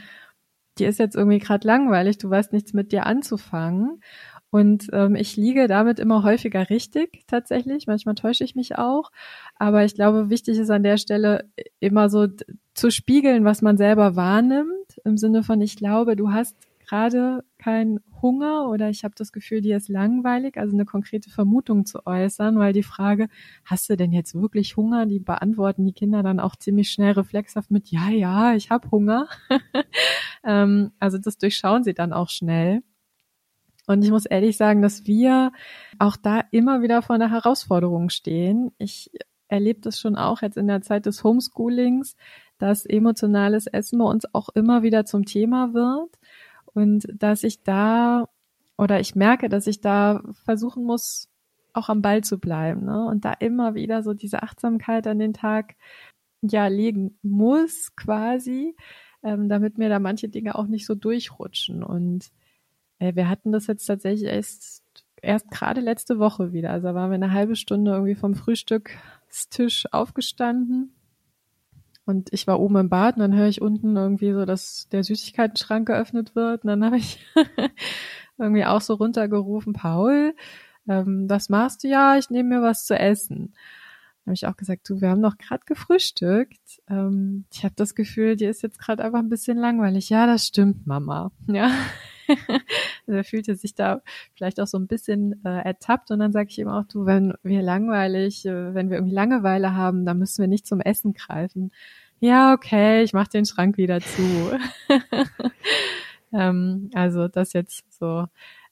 dir 0.78 0.90
ist 0.90 1.00
jetzt 1.00 1.16
irgendwie 1.16 1.40
gerade 1.40 1.68
langweilig, 1.68 2.18
du 2.18 2.30
weißt 2.30 2.54
nichts 2.54 2.74
mit 2.74 2.92
dir 2.92 3.06
anzufangen. 3.06 4.02
Und 4.50 4.88
ähm, 4.94 5.16
ich 5.16 5.36
liege 5.36 5.68
damit 5.68 6.00
immer 6.00 6.24
häufiger 6.24 6.70
richtig, 6.70 7.24
tatsächlich. 7.28 7.88
Manchmal 7.88 8.16
täusche 8.16 8.44
ich 8.44 8.56
mich 8.56 8.78
auch. 8.78 9.12
Aber 9.56 9.84
ich 9.84 9.96
glaube, 9.96 10.30
wichtig 10.30 10.58
ist 10.58 10.70
an 10.70 10.84
der 10.84 10.98
Stelle 10.98 11.52
immer 11.80 12.10
so 12.10 12.28
zu 12.76 12.92
spiegeln, 12.92 13.46
was 13.46 13.62
man 13.62 13.78
selber 13.78 14.16
wahrnimmt. 14.16 15.00
Im 15.04 15.18
Sinne 15.18 15.44
von, 15.44 15.62
ich 15.62 15.78
glaube, 15.78 16.16
du 16.16 16.32
hast 16.32 16.56
gerade 16.86 17.44
keinen 17.58 18.00
Hunger 18.22 18.70
oder 18.70 18.90
ich 18.90 19.04
habe 19.04 19.16
das 19.18 19.32
Gefühl, 19.32 19.62
dir 19.62 19.78
ist 19.78 19.90
langweilig, 19.90 20.58
also 20.58 20.76
eine 20.76 20.86
konkrete 20.86 21.30
Vermutung 21.30 21.86
zu 21.86 22.06
äußern, 22.06 22.60
weil 22.60 22.74
die 22.74 22.84
Frage, 22.84 23.28
hast 23.64 23.90
du 23.90 23.96
denn 23.96 24.12
jetzt 24.12 24.36
wirklich 24.36 24.78
Hunger, 24.78 25.06
die 25.06 25.20
beantworten 25.20 25.86
die 25.86 25.94
Kinder 25.94 26.22
dann 26.22 26.40
auch 26.40 26.56
ziemlich 26.56 26.92
schnell 26.92 27.14
reflexhaft 27.14 27.72
mit, 27.72 27.90
ja, 27.90 28.10
ja, 28.10 28.54
ich 28.54 28.70
habe 28.70 28.92
Hunger. 28.92 29.28
ähm, 30.44 30.92
also 31.00 31.18
das 31.18 31.38
durchschauen 31.38 31.84
sie 31.84 31.94
dann 31.94 32.14
auch 32.14 32.30
schnell. 32.30 32.84
Und 33.88 34.04
ich 34.04 34.12
muss 34.12 34.26
ehrlich 34.26 34.58
sagen, 34.58 34.82
dass 34.82 35.06
wir 35.06 35.52
auch 36.00 36.18
da 36.18 36.44
immer 36.52 36.82
wieder 36.82 37.02
vor 37.02 37.16
einer 37.16 37.30
Herausforderung 37.30 38.10
stehen. 38.10 38.72
Ich 38.78 39.12
erlebe 39.48 39.82
das 39.82 40.00
schon 40.00 40.16
auch 40.16 40.42
jetzt 40.42 40.58
in 40.58 40.68
der 40.68 40.82
Zeit 40.82 41.06
des 41.06 41.24
Homeschoolings, 41.24 42.16
dass 42.58 42.86
emotionales 42.86 43.68
Essen 43.68 44.00
bei 44.00 44.06
uns 44.06 44.26
auch 44.34 44.50
immer 44.50 44.84
wieder 44.84 45.06
zum 45.06 45.26
Thema 45.26 45.74
wird 45.74 46.18
und 46.66 47.08
dass 47.14 47.44
ich 47.44 47.64
da 47.64 48.28
oder 48.78 49.00
ich 49.00 49.16
merke, 49.16 49.50
dass 49.50 49.68
ich 49.68 49.82
da 49.82 50.22
versuchen 50.44 50.84
muss, 50.84 51.30
auch 51.74 51.90
am 51.90 52.02
Ball 52.02 52.24
zu 52.24 52.40
bleiben 52.40 52.86
ne? 52.86 53.06
und 53.08 53.26
da 53.26 53.34
immer 53.34 53.76
wieder 53.76 54.04
so 54.04 54.14
diese 54.14 54.44
Achtsamkeit 54.44 55.08
an 55.08 55.20
den 55.20 55.34
Tag 55.34 55.76
ja 56.42 56.68
legen 56.68 57.18
muss 57.22 57.96
quasi, 57.96 58.76
ähm, 59.24 59.50
damit 59.50 59.78
mir 59.78 59.90
da 59.90 60.00
manche 60.00 60.30
Dinge 60.30 60.56
auch 60.56 60.68
nicht 60.68 60.86
so 60.86 60.96
durchrutschen 60.96 61.84
und 61.84 62.32
äh, 63.00 63.16
wir 63.16 63.30
hatten 63.30 63.52
das 63.52 63.68
jetzt 63.68 63.86
tatsächlich 63.86 64.30
erst, 64.30 64.84
erst 65.22 65.50
gerade 65.52 65.82
letzte 65.82 66.20
Woche 66.20 66.54
wieder. 66.54 66.72
Also 66.72 66.88
da 66.88 66.96
waren 66.96 67.10
wir 67.10 67.16
eine 67.16 67.32
halbe 67.32 67.56
Stunde 67.56 67.92
irgendwie 67.92 68.16
vom 68.16 68.36
Frühstückstisch 68.36 69.86
aufgestanden. 69.92 70.95
Und 72.06 72.32
ich 72.32 72.46
war 72.46 72.60
oben 72.60 72.76
im 72.78 72.90
Bad 72.90 73.16
und 73.16 73.22
dann 73.22 73.36
höre 73.36 73.48
ich 73.48 73.62
unten 73.62 73.96
irgendwie 73.96 74.32
so, 74.32 74.46
dass 74.46 74.88
der 74.90 75.04
Süßigkeitenschrank 75.04 75.88
geöffnet 75.88 76.36
wird. 76.36 76.64
Und 76.64 76.68
dann 76.70 76.86
habe 76.86 76.98
ich 76.98 77.20
irgendwie 78.38 78.66
auch 78.66 78.82
so 78.82 78.94
runtergerufen, 78.94 79.74
Paul, 79.74 80.36
ähm, 80.88 81.30
was 81.30 81.50
machst 81.50 81.84
du? 81.84 81.88
Ja, 81.88 82.18
ich 82.18 82.30
nehme 82.30 82.58
mir 82.58 82.62
was 82.62 82.86
zu 82.86 82.98
essen. 82.98 83.54
Dann 84.24 84.32
habe 84.32 84.34
ich 84.34 84.48
auch 84.48 84.58
gesagt, 84.58 84.88
du, 84.90 85.02
wir 85.02 85.10
haben 85.10 85.22
noch 85.22 85.38
gerade 85.38 85.66
gefrühstückt. 85.66 86.82
Ähm, 86.90 87.46
ich 87.52 87.64
habe 87.64 87.76
das 87.76 87.96
Gefühl, 87.96 88.36
dir 88.36 88.50
ist 88.50 88.62
jetzt 88.62 88.80
gerade 88.80 89.04
einfach 89.04 89.20
ein 89.20 89.30
bisschen 89.30 89.58
langweilig. 89.58 90.10
Ja, 90.10 90.28
das 90.28 90.46
stimmt, 90.48 90.86
Mama. 90.88 91.32
Ja, 91.48 91.72
er 93.08 93.24
fühlte 93.24 93.56
sich 93.56 93.76
da 93.76 94.02
vielleicht 94.34 94.60
auch 94.60 94.68
so 94.68 94.78
ein 94.78 94.88
bisschen 94.88 95.44
äh, 95.46 95.64
ertappt 95.64 96.12
und 96.12 96.20
dann 96.20 96.32
sage 96.32 96.50
ich 96.50 96.60
ihm 96.60 96.68
auch, 96.68 96.86
du, 96.86 97.06
wenn 97.06 97.34
wir 97.44 97.62
langweilig, 97.62 98.46
äh, 98.46 98.74
wenn 98.74 98.90
wir 98.90 98.98
irgendwie 98.98 99.16
Langeweile 99.16 99.76
haben, 99.76 100.06
dann 100.06 100.20
müssen 100.20 100.42
wir 100.42 100.48
nicht 100.48 100.68
zum 100.68 100.82
Essen 100.82 101.14
greifen. 101.14 101.72
Ja, 102.20 102.54
okay, 102.54 103.04
ich 103.04 103.14
mache 103.14 103.30
den 103.30 103.46
Schrank 103.46 103.78
wieder 103.78 104.00
zu. 104.00 104.58
ähm, 106.34 106.90
also 106.94 107.28
das 107.28 107.54
jetzt 107.54 107.86
so 107.94 108.26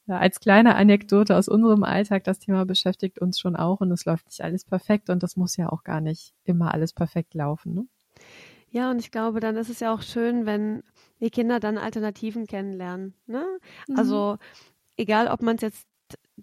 äh, 0.08 0.14
als 0.14 0.40
kleine 0.40 0.76
Anekdote 0.76 1.36
aus 1.36 1.48
unserem 1.48 1.84
Alltag, 1.84 2.24
das 2.24 2.40
Thema 2.40 2.66
beschäftigt 2.66 3.20
uns 3.20 3.40
schon 3.40 3.56
auch 3.56 3.82
und 3.82 3.92
es 3.92 4.06
läuft 4.06 4.28
nicht 4.28 4.42
alles 4.42 4.66
perfekt 4.66 5.10
und 5.10 5.24
das 5.24 5.38
muss 5.38 5.58
ja 5.58 5.70
auch 5.70 5.84
gar 5.84 6.02
nicht 6.02 6.34
immer 6.46 6.74
alles 6.74 6.94
perfekt 6.94 7.34
laufen. 7.34 7.74
Ne? 7.74 7.88
Ja, 8.74 8.90
und 8.90 8.98
ich 8.98 9.12
glaube, 9.12 9.40
dann 9.40 9.56
ist 9.56 9.70
es 9.70 9.80
ja 9.82 9.94
auch 9.94 10.02
schön, 10.02 10.48
wenn 10.48 10.82
die 11.20 11.30
Kinder 11.30 11.60
dann 11.60 11.78
Alternativen 11.78 12.48
kennenlernen. 12.48 13.14
Ne? 13.28 13.46
Mhm. 13.88 13.98
Also 14.00 14.38
egal, 14.98 15.28
ob 15.28 15.44
man 15.44 15.58
es 15.58 15.62
jetzt 15.62 15.88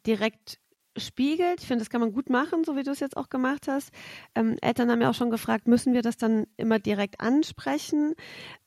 direkt 0.06 0.60
spiegelt. 0.96 1.60
Ich 1.60 1.66
finde, 1.66 1.82
das 1.82 1.90
kann 1.90 2.00
man 2.00 2.12
gut 2.12 2.30
machen, 2.30 2.62
so 2.62 2.76
wie 2.76 2.84
du 2.84 2.92
es 2.92 3.00
jetzt 3.00 3.16
auch 3.16 3.30
gemacht 3.30 3.66
hast. 3.66 3.90
Ähm, 4.36 4.56
Eltern 4.60 4.90
haben 4.92 5.00
ja 5.02 5.10
auch 5.10 5.14
schon 5.14 5.30
gefragt, 5.30 5.66
müssen 5.66 5.92
wir 5.92 6.02
das 6.02 6.18
dann 6.18 6.46
immer 6.56 6.78
direkt 6.78 7.20
ansprechen? 7.20 8.14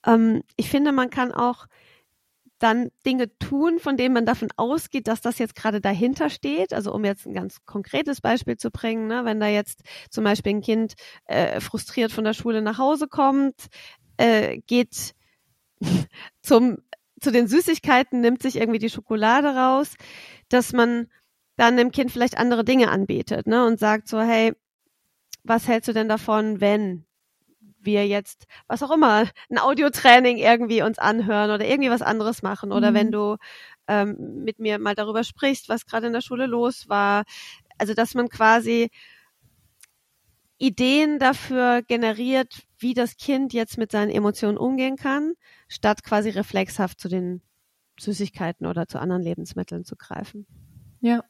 Ähm, 0.05 0.43
ich 0.57 0.69
finde, 0.69 0.91
man 0.91 1.09
kann 1.09 1.31
auch 1.31 1.67
dann 2.63 2.91
Dinge 3.05 3.37
tun, 3.39 3.77
von 3.79 3.97
denen 3.97 4.13
man 4.13 4.25
davon 4.25 4.47
ausgeht, 4.55 5.07
dass 5.07 5.19
das 5.19 5.37
jetzt 5.37 5.55
gerade 5.55 5.81
dahinter 5.81 6.29
steht. 6.29 6.73
Also 6.73 6.93
um 6.93 7.03
jetzt 7.03 7.25
ein 7.25 7.33
ganz 7.33 7.65
konkretes 7.65 8.21
Beispiel 8.21 8.55
zu 8.55 8.71
bringen, 8.71 9.07
ne, 9.07 9.25
wenn 9.25 9.41
da 9.41 9.47
jetzt 9.47 9.81
zum 10.09 10.23
Beispiel 10.23 10.53
ein 10.53 10.61
Kind 10.61 10.93
äh, 11.25 11.59
frustriert 11.59 12.13
von 12.13 12.23
der 12.23 12.33
Schule 12.33 12.61
nach 12.61 12.77
Hause 12.77 13.07
kommt, 13.07 13.67
äh, 14.15 14.59
geht 14.65 15.13
zum 16.41 16.77
zu 17.19 17.31
den 17.31 17.47
Süßigkeiten, 17.47 18.21
nimmt 18.21 18.41
sich 18.41 18.57
irgendwie 18.57 18.79
die 18.79 18.89
Schokolade 18.89 19.55
raus, 19.55 19.95
dass 20.49 20.73
man 20.73 21.07
dann 21.55 21.77
dem 21.77 21.91
Kind 21.91 22.11
vielleicht 22.11 22.37
andere 22.37 22.65
Dinge 22.65 22.89
anbietet, 22.91 23.47
ne, 23.47 23.65
und 23.65 23.79
sagt 23.79 24.07
so, 24.07 24.19
hey, 24.21 24.53
was 25.43 25.67
hältst 25.67 25.87
du 25.87 25.93
denn 25.93 26.09
davon, 26.09 26.61
wenn 26.61 27.05
wir 27.85 28.07
jetzt, 28.07 28.45
was 28.67 28.83
auch 28.83 28.91
immer, 28.91 29.27
ein 29.49 29.57
Audiotraining 29.57 30.37
irgendwie 30.37 30.81
uns 30.81 30.99
anhören 30.99 31.51
oder 31.51 31.65
irgendwie 31.65 31.89
was 31.89 32.01
anderes 32.01 32.41
machen. 32.41 32.71
Oder 32.71 32.91
mhm. 32.91 32.95
wenn 32.95 33.11
du 33.11 33.37
ähm, 33.87 34.43
mit 34.43 34.59
mir 34.59 34.79
mal 34.79 34.95
darüber 34.95 35.23
sprichst, 35.23 35.69
was 35.69 35.85
gerade 35.85 36.07
in 36.07 36.13
der 36.13 36.21
Schule 36.21 36.45
los 36.45 36.89
war. 36.89 37.23
Also, 37.77 37.93
dass 37.93 38.13
man 38.13 38.29
quasi 38.29 38.89
Ideen 40.57 41.19
dafür 41.19 41.81
generiert, 41.81 42.63
wie 42.77 42.93
das 42.93 43.17
Kind 43.17 43.53
jetzt 43.53 43.77
mit 43.77 43.91
seinen 43.91 44.09
Emotionen 44.09 44.57
umgehen 44.57 44.95
kann, 44.95 45.33
statt 45.67 46.03
quasi 46.03 46.29
reflexhaft 46.29 46.99
zu 46.99 47.09
den 47.09 47.41
Süßigkeiten 47.99 48.65
oder 48.65 48.87
zu 48.87 48.99
anderen 48.99 49.21
Lebensmitteln 49.21 49.83
zu 49.83 49.95
greifen. 49.95 50.47
Ja, 51.01 51.23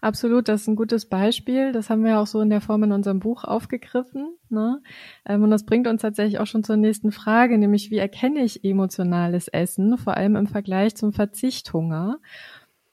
absolut. 0.00 0.48
Das 0.48 0.62
ist 0.62 0.68
ein 0.68 0.76
gutes 0.76 1.06
Beispiel. 1.06 1.72
Das 1.72 1.90
haben 1.90 2.04
wir 2.04 2.18
auch 2.18 2.26
so 2.26 2.40
in 2.40 2.50
der 2.50 2.60
Form 2.60 2.82
in 2.84 2.92
unserem 2.92 3.20
Buch 3.20 3.44
aufgegriffen. 3.44 4.36
Ne? 4.48 4.82
Ähm, 5.26 5.42
und 5.42 5.50
das 5.50 5.64
bringt 5.64 5.86
uns 5.86 6.02
tatsächlich 6.02 6.38
auch 6.38 6.46
schon 6.46 6.64
zur 6.64 6.76
nächsten 6.76 7.12
Frage, 7.12 7.58
nämlich 7.58 7.90
wie 7.90 7.98
erkenne 7.98 8.44
ich 8.44 8.64
emotionales 8.64 9.48
Essen, 9.48 9.98
vor 9.98 10.16
allem 10.16 10.36
im 10.36 10.46
Vergleich 10.46 10.94
zum 10.96 11.12
Verzichthunger. 11.12 12.18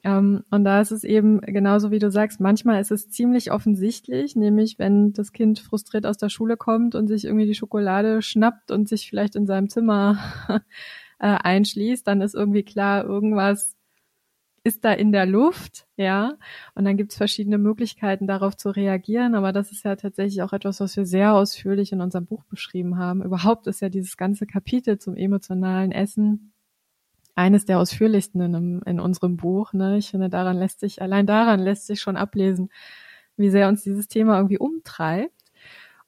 Ähm, 0.04 0.44
und 0.52 0.66
da 0.66 0.82
ist 0.82 0.92
es 0.92 1.04
eben 1.04 1.40
genauso 1.42 1.92
wie 1.92 2.00
du 2.00 2.12
sagst, 2.12 2.42
manchmal 2.42 2.82
ist 2.82 2.92
es 2.92 3.10
ziemlich 3.10 3.52
offensichtlich, 3.52 4.36
nämlich 4.36 4.78
wenn 4.78 5.14
das 5.14 5.32
Kind 5.32 5.60
frustriert 5.60 6.06
aus 6.06 6.18
der 6.18 6.30
Schule 6.30 6.58
kommt 6.58 6.94
und 6.96 7.08
sich 7.08 7.24
irgendwie 7.24 7.46
die 7.46 7.56
Schokolade 7.56 8.22
schnappt 8.22 8.72
und 8.72 8.90
sich 8.90 9.08
vielleicht 9.08 9.36
in 9.36 9.48
seinem 9.48 9.70
Zimmer 9.70 10.18
äh, 11.20 11.28
einschließt, 11.28 12.06
dann 12.06 12.22
ist 12.22 12.36
irgendwie 12.36 12.64
klar, 12.64 13.06
irgendwas 13.06 13.78
ist 14.64 14.86
da 14.86 14.94
in 14.94 15.12
der 15.12 15.26
Luft, 15.26 15.88
ja. 15.98 16.38
Und 16.74 16.86
dann 16.86 16.96
gibt 16.96 17.12
es 17.12 17.18
verschiedene 17.18 17.58
Möglichkeiten, 17.58 18.28
darauf 18.28 18.56
zu 18.56 18.70
reagieren. 18.70 19.36
Aber 19.36 19.52
das 19.52 19.72
ist 19.72 19.84
ja 19.84 19.96
tatsächlich 19.96 20.42
auch 20.42 20.54
etwas, 20.54 20.80
was 20.80 20.96
wir 20.96 21.06
sehr 21.06 21.34
ausführlich 21.34 21.92
in 21.92 22.02
unserem 22.02 22.26
Buch 22.26 22.44
beschrieben 22.46 22.98
haben. 22.98 23.22
Überhaupt 23.22 23.68
ist 23.68 23.82
ja 23.82 23.90
dieses 23.90 24.16
ganze 24.16 24.46
Kapitel 24.48 25.00
zum 25.00 25.16
emotionalen 25.16 25.92
Essen 25.92 26.54
eines 27.36 27.66
der 27.66 27.80
ausführlichsten 27.80 28.42
in, 28.42 28.82
in 28.84 29.00
unserem 29.00 29.38
Buch. 29.38 29.74
Ne? 29.74 29.98
Ich 29.98 30.12
finde, 30.12 30.30
daran 30.30 30.58
lässt 30.58 30.80
sich, 30.80 31.02
allein 31.02 31.26
daran 31.26 31.60
lässt 31.60 31.88
sich 31.88 32.00
schon 32.00 32.16
ablesen, 32.16 32.70
wie 33.36 33.50
sehr 33.50 33.68
uns 33.68 33.84
dieses 33.84 34.08
Thema 34.08 34.38
irgendwie 34.38 34.60
umtreibt. 34.60 35.43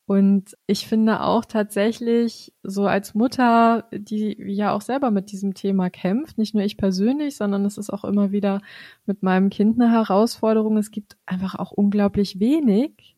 Und 0.08 0.56
ich 0.68 0.88
finde 0.88 1.22
auch 1.22 1.46
tatsächlich 1.46 2.54
so 2.62 2.86
als 2.86 3.16
Mutter, 3.16 3.88
die 3.92 4.36
ja 4.40 4.72
auch 4.72 4.82
selber 4.82 5.10
mit 5.10 5.32
diesem 5.32 5.56
Thema 5.56 5.90
kämpft, 5.90 6.38
nicht 6.38 6.54
nur 6.54 6.64
ich 6.64 6.78
persönlich, 6.78 7.38
sondern 7.38 7.66
es 7.66 7.80
ist 7.80 7.90
auch 7.90 8.04
immer 8.04 8.32
wieder 8.32 8.62
mit 9.08 9.24
meinem 9.24 9.50
Kind 9.50 9.82
eine 9.82 9.92
Herausforderung. 9.92 10.78
Es 10.78 10.92
gibt 10.92 11.18
einfach 11.26 11.56
auch 11.56 11.72
unglaublich 11.72 12.40
wenig 12.40 13.16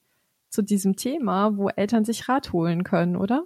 zu 0.50 0.62
diesem 0.62 0.96
Thema, 0.96 1.58
wo 1.58 1.68
Eltern 1.68 2.06
sich 2.06 2.30
Rat 2.30 2.54
holen 2.54 2.86
können, 2.86 3.18
oder? 3.18 3.44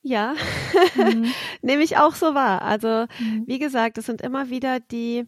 Ja, 0.00 0.34
mhm. 0.96 1.26
nehme 1.62 1.82
ich 1.82 1.98
auch 1.98 2.14
so 2.14 2.34
wahr. 2.34 2.62
Also 2.62 3.06
mhm. 3.18 3.44
wie 3.46 3.58
gesagt, 3.58 3.98
es 3.98 4.06
sind 4.06 4.22
immer 4.22 4.48
wieder 4.48 4.80
die 4.80 5.26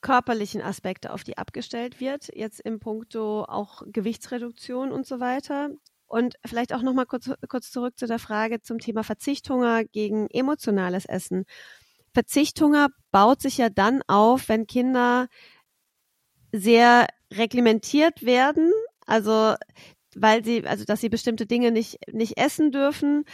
körperlichen 0.00 0.62
Aspekte, 0.62 1.12
auf 1.12 1.24
die 1.24 1.38
abgestellt 1.38 2.00
wird, 2.00 2.34
jetzt 2.34 2.60
im 2.60 2.78
Punkto 2.78 3.44
auch 3.44 3.82
Gewichtsreduktion 3.86 4.92
und 4.92 5.06
so 5.06 5.20
weiter. 5.20 5.70
Und 6.06 6.36
vielleicht 6.44 6.72
auch 6.72 6.82
nochmal 6.82 7.06
kurz, 7.06 7.30
kurz 7.48 7.70
zurück 7.70 7.98
zu 7.98 8.06
der 8.06 8.18
Frage 8.20 8.60
zum 8.60 8.78
Thema 8.78 9.02
Verzichthunger 9.02 9.84
gegen 9.84 10.28
emotionales 10.30 11.04
Essen. 11.04 11.44
Verzichthunger 12.14 12.88
baut 13.10 13.42
sich 13.42 13.58
ja 13.58 13.68
dann 13.68 14.02
auf, 14.06 14.48
wenn 14.48 14.66
Kinder 14.66 15.28
sehr 16.52 17.08
reglementiert 17.32 18.24
werden, 18.24 18.72
also 19.06 19.54
weil 20.14 20.44
sie, 20.44 20.66
also 20.66 20.84
dass 20.84 21.00
sie 21.00 21.08
bestimmte 21.08 21.46
Dinge 21.46 21.72
nicht, 21.72 21.98
nicht 22.10 22.38
essen 22.38 22.70
dürfen. 22.70 23.24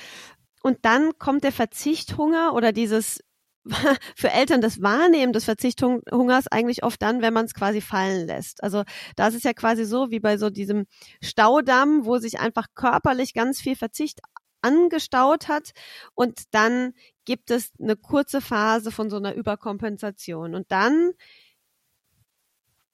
Und 0.63 0.79
dann 0.83 1.19
kommt 1.19 1.45
der 1.45 1.53
Verzichthunger 1.53 2.55
oder 2.55 2.73
dieses 2.73 3.21
für 4.17 4.31
Eltern 4.31 4.61
das 4.61 4.83
Wahrnehmen 4.83 5.33
des 5.33 5.45
Verzichthungers 5.45 6.49
eigentlich 6.49 6.83
oft 6.83 7.01
dann, 7.01 7.23
wenn 7.23 7.35
man 7.35 7.45
es 7.45 7.55
quasi 7.55 7.81
fallen 7.81 8.27
lässt. 8.27 8.63
Also 8.63 8.85
da 9.17 9.29
ist 9.29 9.45
ja 9.45 9.53
quasi 9.53 9.85
so 9.85 10.11
wie 10.11 10.21
bei 10.21 10.37
so 10.37 10.51
diesem 10.51 10.87
Staudamm, 11.23 12.05
wo 12.05 12.19
sich 12.19 12.41
einfach 12.41 12.67
körperlich 12.75 13.35
ganz 13.35 13.61
viel 13.61 13.77
Verzicht 13.77 14.21
angestaut 14.63 15.49
hat 15.49 15.73
und 16.15 16.55
dann 16.55 16.93
gibt 17.25 17.51
es 17.51 17.73
eine 17.81 17.97
kurze 17.97 18.41
Phase 18.41 18.91
von 18.91 19.11
so 19.11 19.17
einer 19.17 19.35
Überkompensation 19.35 20.55
und 20.55 20.71
dann 20.71 21.13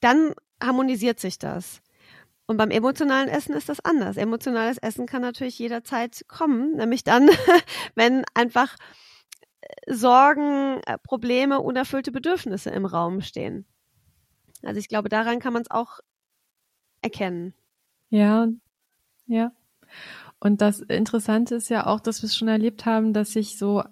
dann 0.01 0.33
harmonisiert 0.63 1.21
sich 1.21 1.39
das. 1.39 1.81
Und 2.47 2.57
beim 2.57 2.71
emotionalen 2.71 3.29
Essen 3.29 3.55
ist 3.55 3.69
das 3.69 3.81
anders. 3.81 4.17
Emotionales 4.17 4.79
Essen 4.79 5.07
kann 5.07 5.21
natürlich 5.21 5.59
jederzeit 5.59 6.25
kommen, 6.29 6.77
nämlich 6.77 7.05
dann, 7.05 7.29
wenn 7.95 8.25
einfach 8.35 8.77
Sorgen, 9.87 10.81
äh, 10.87 10.99
Probleme, 10.99 11.61
unerfüllte 11.61 12.13
Bedürfnisse 12.13 12.71
im 12.71 12.87
Raum 12.87 13.21
stehen. 13.21 13.67
Also 14.63 14.79
ich 14.79 14.89
glaube, 14.89 15.09
daran 15.09 15.39
kann 15.39 15.53
man 15.53 15.63
es 15.63 15.71
auch 15.71 16.01
erkennen. 17.03 17.55
Ja, 18.11 18.49
ja. 19.27 19.53
Und 20.41 20.61
das 20.61 20.81
Interessante 20.81 21.57
ist 21.57 21.69
ja 21.69 21.87
auch, 21.87 22.01
dass 22.01 22.23
wir 22.23 22.27
es 22.29 22.37
schon 22.37 22.49
erlebt 22.49 22.87
haben, 22.87 23.13
dass 23.13 23.33
sich 23.33 23.59
so 23.59 23.83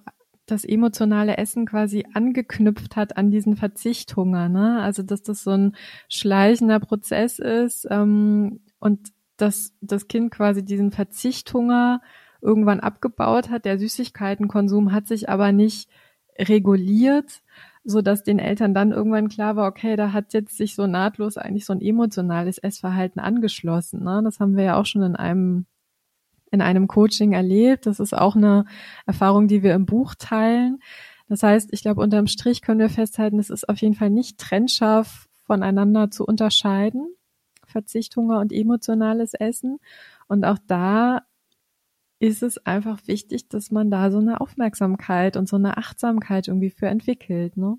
das 0.47 0.65
emotionale 0.65 1.39
Essen 1.39 1.67
quasi 1.67 2.07
angeknüpft 2.15 2.95
hat 2.95 3.17
an 3.17 3.31
diesen 3.31 3.57
Verzichthunger. 3.57 4.49
Ne? 4.49 4.81
Also 4.81 5.03
dass 5.03 5.23
das 5.23 5.43
so 5.43 5.51
ein 5.51 5.77
schleichender 6.09 6.79
Prozess 6.79 7.41
ist 7.41 7.87
ähm, 7.91 8.61
und 8.79 9.09
dass 9.37 9.75
das 9.81 10.09
Kind 10.09 10.31
quasi 10.31 10.65
diesen 10.65 10.93
Verzichthunger 10.93 12.01
irgendwann 12.41 12.81
abgebaut 12.81 13.51
hat. 13.51 13.65
Der 13.65 13.79
Süßigkeitenkonsum 13.79 14.93
hat 14.93 15.07
sich 15.07 15.29
aber 15.29 15.53
nicht 15.53 15.89
reguliert, 16.39 17.43
so 17.85 18.03
dass 18.03 18.25
den 18.25 18.39
Eltern 18.39 18.75
dann 18.75 18.93
irgendwann 18.93 19.29
klar 19.29 19.57
war, 19.57 19.69
okay, 19.69 19.97
da 19.97 20.13
hat 20.13 20.35
jetzt 20.35 20.57
sich 20.57 20.75
so 20.75 20.87
nahtlos 20.87 21.39
eigentlich 21.39 21.65
so 21.65 21.73
ein 21.73 21.81
emotionales 21.81 22.59
Essverhalten 22.59 23.21
angeschlossen. 23.21 24.03
Ne? 24.03 24.21
Das 24.25 24.41
haben 24.41 24.57
wir 24.57 24.65
ja 24.65 24.77
auch 24.81 24.87
schon 24.87 25.03
in 25.03 25.17
einem 25.17 25.67
in 26.53 26.63
einem 26.63 26.87
Coaching 26.87 27.33
erlebt. 27.33 27.87
Das 27.87 28.01
ist 28.01 28.15
auch 28.15 28.37
eine 28.37 28.67
Erfahrung, 29.05 29.49
die 29.49 29.63
wir 29.63 29.75
im 29.75 29.85
Buch 29.85 30.15
teilen. 30.17 30.79
Das 31.29 31.43
heißt, 31.43 31.73
ich 31.73 31.83
glaube, 31.83 32.01
unterm 32.01 32.29
Strich 32.29 32.63
können 32.63 32.81
wir 32.81 32.89
festhalten, 32.89 33.39
es 33.39 33.51
ist 33.51 33.69
auf 33.69 33.79
jeden 33.79 33.95
Fall 33.95 34.11
nicht 34.11 34.39
trennscharf 34.39 35.29
voneinander 35.45 36.11
zu 36.11 36.25
unterscheiden. 36.25 37.09
Verzicht, 37.67 38.17
Hunger 38.17 38.41
und 38.41 38.53
emotionales 38.53 39.35
Essen. 39.35 39.79
Und 40.29 40.45
auch 40.45 40.59
da 40.67 41.23
ist 42.19 42.43
es 42.43 42.59
einfach 42.67 43.07
wichtig, 43.07 43.49
dass 43.49 43.71
man 43.71 43.91
da 43.91 44.11
so 44.11 44.19
eine 44.19 44.41
Aufmerksamkeit 44.41 45.37
und 45.37 45.49
so 45.49 45.57
eine 45.57 45.77
Achtsamkeit 45.77 46.49
irgendwie 46.49 46.71
für 46.71 46.87
entwickelt, 46.87 47.57
ne? 47.57 47.79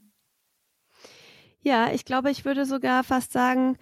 Ja, 1.61 1.91
ich 1.91 2.05
glaube, 2.05 2.31
ich 2.31 2.45
würde 2.45 2.65
sogar 2.65 3.03
fast 3.03 3.33
sagen, 3.33 3.77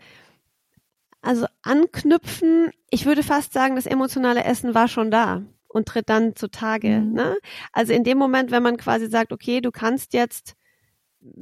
also 1.21 1.45
anknüpfen, 1.61 2.71
ich 2.89 3.05
würde 3.05 3.21
fast 3.21 3.53
sagen, 3.53 3.75
das 3.75 3.85
emotionale 3.85 4.43
Essen 4.43 4.73
war 4.73 4.87
schon 4.87 5.11
da 5.11 5.43
und 5.67 5.87
tritt 5.87 6.09
dann 6.09 6.35
zutage. 6.35 7.01
Mhm. 7.01 7.13
Ne? 7.13 7.37
Also 7.73 7.93
in 7.93 8.03
dem 8.03 8.17
Moment, 8.17 8.51
wenn 8.51 8.63
man 8.63 8.77
quasi 8.77 9.07
sagt, 9.07 9.33
okay, 9.33 9.59
du 9.61 9.71
kannst 9.71 10.13
jetzt 10.13 10.55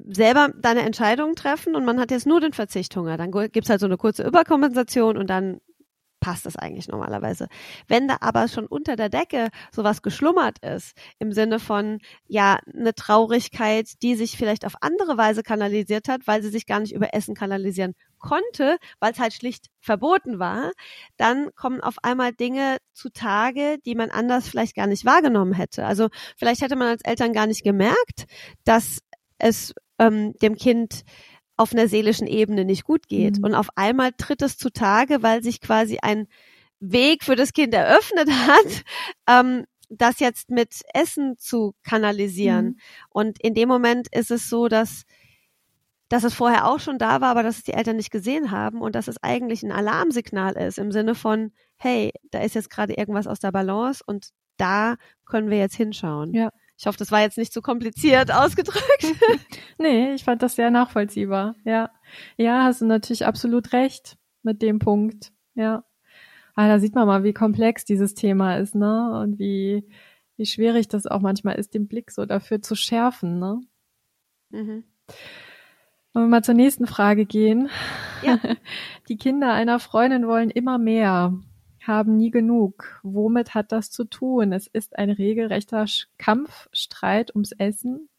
selber 0.08 0.50
deine 0.58 0.82
Entscheidungen 0.82 1.36
treffen 1.36 1.76
und 1.76 1.86
man 1.86 2.00
hat 2.00 2.12
jetzt 2.12 2.26
nur 2.26 2.40
den 2.40 2.54
Verzichthunger, 2.54 3.18
dann 3.18 3.32
gibt's 3.52 3.70
halt 3.70 3.82
so 3.82 3.86
eine 3.86 3.98
kurze 3.98 4.24
Überkompensation 4.24 5.18
und 5.18 5.30
dann 5.30 5.60
passt 6.24 6.46
das 6.46 6.56
eigentlich 6.56 6.88
normalerweise. 6.88 7.50
Wenn 7.90 8.08
da 8.08 8.16
aber 8.22 8.48
schon 8.48 8.66
unter 8.66 8.96
der 8.96 9.10
Decke 9.10 9.50
sowas 9.74 10.02
geschlummert 10.02 10.60
ist, 10.60 10.96
im 11.20 11.34
Sinne 11.34 11.60
von, 11.60 12.00
ja, 12.28 12.60
eine 12.74 12.96
Traurigkeit, 12.96 14.02
die 14.02 14.16
sich 14.16 14.38
vielleicht 14.38 14.66
auf 14.66 14.76
andere 14.80 15.18
Weise 15.18 15.44
kanalisiert 15.44 16.08
hat, 16.08 16.22
weil 16.26 16.42
sie 16.42 16.48
sich 16.48 16.66
gar 16.66 16.80
nicht 16.80 16.94
über 16.94 17.14
Essen 17.14 17.36
kanalisieren 17.36 17.94
konnte, 18.20 18.78
weil 19.02 19.12
es 19.12 19.20
halt 19.20 19.34
schlicht 19.34 19.66
verboten 19.82 20.40
war, 20.40 20.72
dann 21.18 21.50
kommen 21.56 21.82
auf 21.82 21.96
einmal 22.04 22.32
Dinge 22.32 22.78
zutage, 22.94 23.80
die 23.86 23.96
man 23.96 24.10
anders 24.10 24.48
vielleicht 24.48 24.78
gar 24.78 24.88
nicht 24.88 25.04
wahrgenommen 25.04 25.52
hätte. 25.52 25.86
Also 25.86 26.08
vielleicht 26.38 26.62
hätte 26.62 26.78
man 26.78 26.88
als 26.88 27.04
Eltern 27.04 27.34
gar 27.34 27.48
nicht 27.48 27.66
gemerkt, 27.66 28.28
dass 28.64 29.00
es 29.40 29.74
ähm, 30.00 30.32
dem 30.42 30.56
Kind 30.56 31.04
auf 31.58 31.74
einer 31.74 31.88
seelischen 31.88 32.28
Ebene 32.28 32.66
nicht 32.66 32.84
gut 32.84 33.08
geht. 33.08 33.38
Mhm. 33.38 33.46
Und 33.46 33.56
auf 33.56 33.68
einmal 33.76 34.12
tritt 34.14 34.42
es 34.42 34.58
zutage, 34.58 35.22
weil 35.22 35.44
sich 35.44 35.62
quasi 35.62 36.00
ein 36.02 36.28
Weg 36.80 37.24
für 37.24 37.36
das 37.36 37.54
Kind 37.54 37.74
eröffnet 37.74 38.30
hat, 38.30 38.84
ähm, 39.30 39.66
das 39.90 40.20
jetzt 40.20 40.50
mit 40.50 40.82
Essen 40.94 41.38
zu 41.38 41.76
kanalisieren. 41.84 42.66
Mhm. 42.66 42.78
Und 43.10 43.42
in 43.42 43.54
dem 43.54 43.70
Moment 43.70 44.08
ist 44.14 44.32
es 44.32 44.50
so, 44.50 44.68
dass 44.68 45.04
dass 46.10 46.24
es 46.24 46.36
vorher 46.36 46.68
auch 46.68 46.80
schon 46.80 47.00
da 47.00 47.22
war, 47.22 47.30
aber 47.30 47.42
dass 47.42 47.58
es 47.58 47.64
die 47.64 47.74
Eltern 47.74 47.96
nicht 47.96 48.12
gesehen 48.12 48.52
haben 48.52 48.82
und 48.82 48.94
dass 48.94 49.08
es 49.08 49.16
eigentlich 49.24 49.64
ein 49.64 49.72
Alarmsignal 49.72 50.54
ist 50.54 50.78
im 50.78 50.92
Sinne 50.92 51.16
von, 51.16 51.52
hey, 51.76 52.12
da 52.30 52.42
ist 52.42 52.54
jetzt 52.54 52.70
gerade 52.70 52.94
irgendwas 52.94 53.26
aus 53.26 53.40
der 53.40 53.52
Balance 53.52 54.04
und 54.06 54.30
da 54.58 54.98
können 55.26 55.50
wir 55.50 55.58
jetzt 55.58 55.76
hinschauen. 55.76 56.32
Ja. 56.34 56.52
Ich 56.78 56.88
hoffe, 56.88 56.98
das 56.98 57.12
war 57.12 57.22
jetzt 57.22 57.38
nicht 57.38 57.54
zu 57.54 57.62
kompliziert 57.62 58.32
ausgedrückt. 58.34 59.06
nee, 59.78 60.14
ich 60.14 60.24
fand 60.24 60.42
das 60.42 60.56
sehr 60.56 60.72
nachvollziehbar. 60.72 61.56
Ja. 61.66 61.92
Ja, 62.38 62.64
hast 62.64 62.82
du 62.82 62.86
natürlich 62.86 63.26
absolut 63.26 63.74
recht 63.74 64.18
mit 64.42 64.62
dem 64.62 64.80
Punkt. 64.80 65.32
Ja. 65.56 65.84
Ah, 66.56 66.68
da 66.68 66.80
sieht 66.80 66.96
man 66.96 67.08
mal, 67.08 67.24
wie 67.24 67.34
komplex 67.34 67.86
dieses 67.86 68.14
Thema 68.14 68.58
ist, 68.58 68.76
ne? 68.76 69.20
Und 69.20 69.40
wie, 69.40 69.88
wie 70.38 70.46
schwierig 70.46 70.88
das 70.88 71.08
auch 71.08 71.20
manchmal 71.20 71.56
ist, 71.56 71.74
den 71.74 71.88
Blick 71.88 72.12
so 72.12 72.26
dafür 72.26 72.62
zu 72.62 72.76
schärfen, 72.76 73.40
ne? 73.40 73.62
Mhm. 74.50 74.84
Wollen 76.14 76.26
wir 76.26 76.30
mal 76.30 76.44
zur 76.44 76.54
nächsten 76.54 76.86
Frage 76.86 77.26
gehen? 77.26 77.70
Ja. 78.22 78.40
Die 79.10 79.18
Kinder 79.18 79.52
einer 79.52 79.80
Freundin 79.80 80.28
wollen 80.28 80.52
immer 80.52 80.78
mehr 80.78 81.34
haben 81.88 82.18
nie 82.18 82.32
genug. 82.32 83.00
Womit 83.04 83.54
hat 83.54 83.72
das 83.72 83.92
zu 83.92 84.06
tun? 84.06 84.54
Es 84.54 84.68
ist 84.68 84.98
ein 84.98 85.10
regelrechter 85.10 85.86
Kampfstreit 86.18 87.34
ums 87.36 87.52
Essen. 87.52 88.10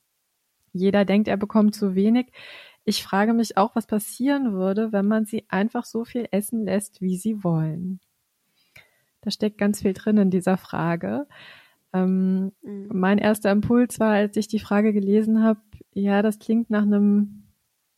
Jeder 0.73 1.05
denkt, 1.05 1.29
er 1.29 1.37
bekommt 1.37 1.75
zu 1.75 1.95
wenig. 1.95 2.33
Ich 2.85 3.03
frage 3.03 3.33
mich 3.33 3.57
auch, 3.57 3.75
was 3.75 3.87
passieren 3.87 4.53
würde, 4.53 4.93
wenn 4.93 5.07
man 5.07 5.25
sie 5.25 5.45
einfach 5.49 5.85
so 5.85 6.05
viel 6.05 6.29
essen 6.31 6.65
lässt, 6.65 7.01
wie 7.01 7.17
sie 7.17 7.43
wollen. 7.43 8.01
Da 9.23 9.31
steckt 9.31 9.57
ganz 9.57 9.81
viel 9.81 9.95
drin 9.95 10.19
in 10.19 10.31
dieser 10.31 10.59
Frage. 10.59 11.27
Ähm, 11.95 12.53
mhm. 12.63 12.89
Mein 12.93 13.19
erster 13.19 13.51
Impuls 13.51 14.01
war, 14.01 14.13
als 14.13 14.37
ich 14.37 14.49
die 14.49 14.59
Frage 14.59 14.93
gelesen 14.93 15.43
habe, 15.43 15.61
ja, 15.95 16.21
das 16.21 16.39
klingt 16.39 16.69
nach 16.69 16.83
einem 16.83 17.44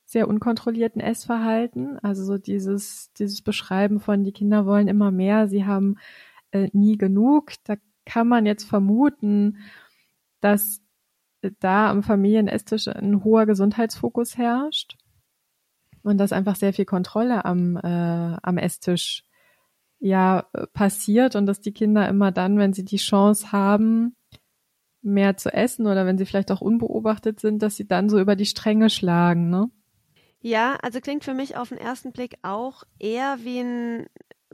sehr 0.07 0.29
unkontrollierten 0.29 1.01
Essverhalten. 1.01 1.99
Also 1.99 2.25
so 2.25 2.39
dieses, 2.39 3.13
dieses 3.15 3.43
Beschreiben 3.43 4.01
von, 4.01 4.25
die 4.25 4.33
Kinder 4.33 4.65
wollen 4.65 4.89
immer 4.89 5.11
mehr, 5.11 5.49
sie 5.49 5.67
haben 5.67 5.97
äh, 6.53 6.71
nie 6.73 6.97
genug. 6.97 7.53
Da 7.65 7.75
kann 8.07 8.29
man 8.29 8.47
jetzt 8.47 8.65
vermuten, 8.65 9.59
dass 10.41 10.81
da 11.59 11.91
am 11.91 12.03
Familienesstisch 12.03 12.89
ein 12.89 13.25
hoher 13.25 13.47
Gesundheitsfokus 13.47 14.39
herrscht 14.39 14.97
und 16.03 16.19
dass 16.19 16.33
einfach 16.33 16.55
sehr 16.55 16.73
viel 16.73 16.85
Kontrolle 16.85 17.45
am, 17.45 17.77
äh, 17.77 18.37
am 18.43 18.59
Esstisch 18.59 19.25
ja 19.99 20.47
passiert 20.73 21.35
und 21.35 21.47
dass 21.47 21.61
die 21.61 21.73
Kinder 21.73 22.09
immer 22.09 22.31
dann, 22.31 22.59
wenn 22.59 22.73
sie 22.73 22.85
die 22.85 22.97
Chance 22.97 23.51
haben, 23.51 24.15
mehr 25.03 25.37
zu 25.37 25.53
essen 25.53 25.87
oder 25.87 26.07
wenn 26.07 26.19
sie 26.19 26.27
vielleicht 26.27 26.53
auch 26.53 26.61
unbeobachtet 26.61 27.41
sind, 27.41 27.63
dass 27.63 27.77
sie 27.77 27.89
dann 27.89 28.09
so 28.09 28.21
über 28.21 28.37
die 28.37 28.47
Stränge 28.47 28.91
schlagen, 28.91 29.51
ne? 29.51 29.71
Ja, 30.41 30.77
also 30.83 31.01
klingt 31.01 31.25
für 31.25 31.35
mich 31.35 31.57
auf 31.57 31.71
den 31.71 31.79
ersten 31.79 32.13
Blick 32.13 32.37
auch 32.43 32.85
eher 32.99 33.39
wie 33.43 33.61
ein 33.61 34.07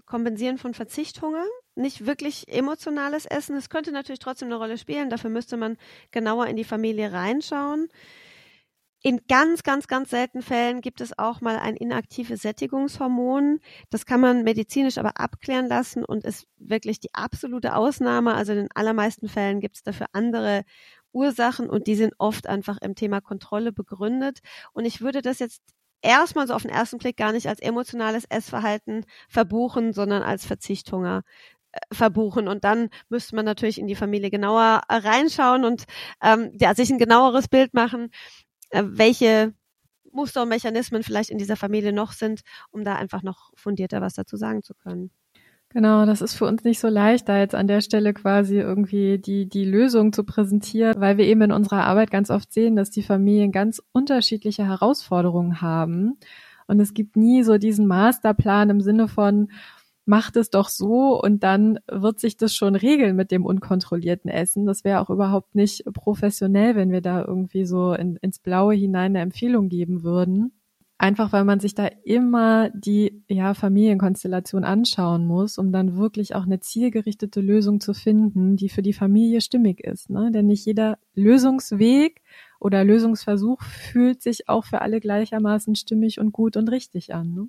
Kompensieren 0.06 0.58
von 0.58 0.74
Verzichthunger. 0.74 1.44
Nicht 1.74 2.06
wirklich 2.06 2.48
emotionales 2.48 3.24
Essen. 3.26 3.56
Es 3.56 3.68
könnte 3.70 3.92
natürlich 3.92 4.18
trotzdem 4.18 4.48
eine 4.48 4.56
Rolle 4.56 4.78
spielen. 4.78 5.10
Dafür 5.10 5.30
müsste 5.30 5.56
man 5.56 5.76
genauer 6.10 6.46
in 6.46 6.56
die 6.56 6.64
Familie 6.64 7.12
reinschauen. 7.12 7.88
in 9.04 9.20
ganz, 9.28 9.64
ganz, 9.64 9.88
ganz 9.88 10.10
seltenen 10.10 10.44
Fällen 10.44 10.80
gibt 10.80 11.00
es 11.00 11.18
auch 11.18 11.40
mal 11.40 11.56
ein 11.58 11.74
inaktives 11.76 12.42
Sättigungshormon. 12.42 13.58
Das 13.90 14.06
kann 14.06 14.20
man 14.20 14.44
medizinisch 14.44 14.96
aber 14.98 15.18
abklären 15.18 15.66
lassen 15.66 16.04
und 16.04 16.24
ist 16.24 16.46
wirklich 16.56 17.00
die 17.00 17.12
absolute 17.12 17.74
Ausnahme. 17.74 18.34
Also 18.34 18.52
in 18.52 18.58
den 18.58 18.68
allermeisten 18.74 19.28
Fällen 19.28 19.58
gibt 19.60 19.76
es 19.76 19.82
dafür 19.82 20.06
andere 20.12 20.62
Ursachen 21.12 21.68
und 21.70 21.86
die 21.86 21.96
sind 21.96 22.14
oft 22.18 22.46
einfach 22.48 22.78
im 22.80 22.94
Thema 22.94 23.20
Kontrolle 23.20 23.72
begründet. 23.72 24.40
Und 24.72 24.84
ich 24.84 25.00
würde 25.00 25.22
das 25.22 25.38
jetzt 25.38 25.62
erstmal 26.02 26.46
so 26.46 26.54
auf 26.54 26.62
den 26.62 26.70
ersten 26.70 26.98
Blick 26.98 27.16
gar 27.16 27.32
nicht 27.32 27.48
als 27.48 27.60
emotionales 27.60 28.24
Essverhalten 28.28 29.04
verbuchen, 29.28 29.92
sondern 29.92 30.22
als 30.22 30.46
Verzichthunger 30.46 31.22
äh, 31.72 31.80
verbuchen. 31.94 32.48
Und 32.48 32.64
dann 32.64 32.88
müsste 33.08 33.36
man 33.36 33.44
natürlich 33.44 33.78
in 33.78 33.86
die 33.86 33.94
Familie 33.96 34.30
genauer 34.30 34.82
äh, 34.88 34.96
reinschauen 34.96 35.64
und 35.64 35.84
ähm, 36.22 36.50
ja, 36.60 36.74
sich 36.74 36.90
ein 36.90 36.98
genaueres 36.98 37.48
Bild 37.48 37.74
machen 37.74 38.10
äh, 38.72 38.84
welche 38.86 39.54
Muster 40.12 40.42
und 40.42 40.48
Mechanismen 40.48 41.02
vielleicht 41.02 41.30
in 41.30 41.38
dieser 41.38 41.56
Familie 41.56 41.92
noch 41.92 42.12
sind, 42.12 42.42
um 42.70 42.84
da 42.84 42.96
einfach 42.96 43.22
noch 43.22 43.52
fundierter 43.54 44.00
was 44.00 44.14
dazu 44.14 44.36
sagen 44.36 44.62
zu 44.62 44.74
können. 44.74 45.10
Genau, 45.72 46.04
das 46.04 46.20
ist 46.20 46.34
für 46.34 46.44
uns 46.44 46.64
nicht 46.64 46.80
so 46.80 46.88
leicht, 46.88 47.28
da 47.30 47.38
jetzt 47.38 47.54
an 47.54 47.66
der 47.66 47.80
Stelle 47.80 48.12
quasi 48.12 48.58
irgendwie 48.58 49.18
die, 49.18 49.48
die 49.48 49.64
Lösung 49.64 50.12
zu 50.12 50.22
präsentieren, 50.22 51.00
weil 51.00 51.16
wir 51.16 51.24
eben 51.24 51.40
in 51.40 51.52
unserer 51.52 51.84
Arbeit 51.84 52.10
ganz 52.10 52.28
oft 52.28 52.52
sehen, 52.52 52.76
dass 52.76 52.90
die 52.90 53.02
Familien 53.02 53.52
ganz 53.52 53.82
unterschiedliche 53.92 54.66
Herausforderungen 54.66 55.62
haben. 55.62 56.18
Und 56.66 56.78
es 56.78 56.92
gibt 56.92 57.16
nie 57.16 57.42
so 57.42 57.56
diesen 57.56 57.86
Masterplan 57.86 58.68
im 58.68 58.80
Sinne 58.82 59.08
von, 59.08 59.48
macht 60.04 60.36
es 60.36 60.50
doch 60.50 60.68
so 60.68 61.18
und 61.22 61.42
dann 61.42 61.78
wird 61.90 62.20
sich 62.20 62.36
das 62.36 62.54
schon 62.54 62.74
regeln 62.74 63.16
mit 63.16 63.30
dem 63.30 63.46
unkontrollierten 63.46 64.30
Essen. 64.30 64.66
Das 64.66 64.84
wäre 64.84 65.00
auch 65.00 65.08
überhaupt 65.10 65.54
nicht 65.54 65.84
professionell, 65.94 66.76
wenn 66.76 66.90
wir 66.90 67.00
da 67.00 67.24
irgendwie 67.24 67.64
so 67.64 67.94
in, 67.94 68.16
ins 68.16 68.40
Blaue 68.40 68.74
hinein 68.74 69.12
eine 69.12 69.20
Empfehlung 69.20 69.70
geben 69.70 70.02
würden. 70.02 70.52
Einfach 71.02 71.32
weil 71.32 71.42
man 71.42 71.58
sich 71.58 71.74
da 71.74 71.88
immer 72.04 72.70
die 72.70 73.24
ja, 73.26 73.54
Familienkonstellation 73.54 74.62
anschauen 74.62 75.26
muss, 75.26 75.58
um 75.58 75.72
dann 75.72 75.96
wirklich 75.96 76.36
auch 76.36 76.44
eine 76.44 76.60
zielgerichtete 76.60 77.40
Lösung 77.40 77.80
zu 77.80 77.92
finden, 77.92 78.54
die 78.54 78.68
für 78.68 78.82
die 78.82 78.92
Familie 78.92 79.40
stimmig 79.40 79.80
ist. 79.80 80.10
Ne? 80.10 80.30
Denn 80.32 80.46
nicht 80.46 80.64
jeder 80.64 81.00
Lösungsweg 81.16 82.22
oder 82.60 82.84
Lösungsversuch 82.84 83.64
fühlt 83.64 84.22
sich 84.22 84.48
auch 84.48 84.64
für 84.64 84.80
alle 84.80 85.00
gleichermaßen 85.00 85.74
stimmig 85.74 86.20
und 86.20 86.30
gut 86.30 86.56
und 86.56 86.68
richtig 86.68 87.12
an. 87.12 87.34
Ne? 87.34 87.48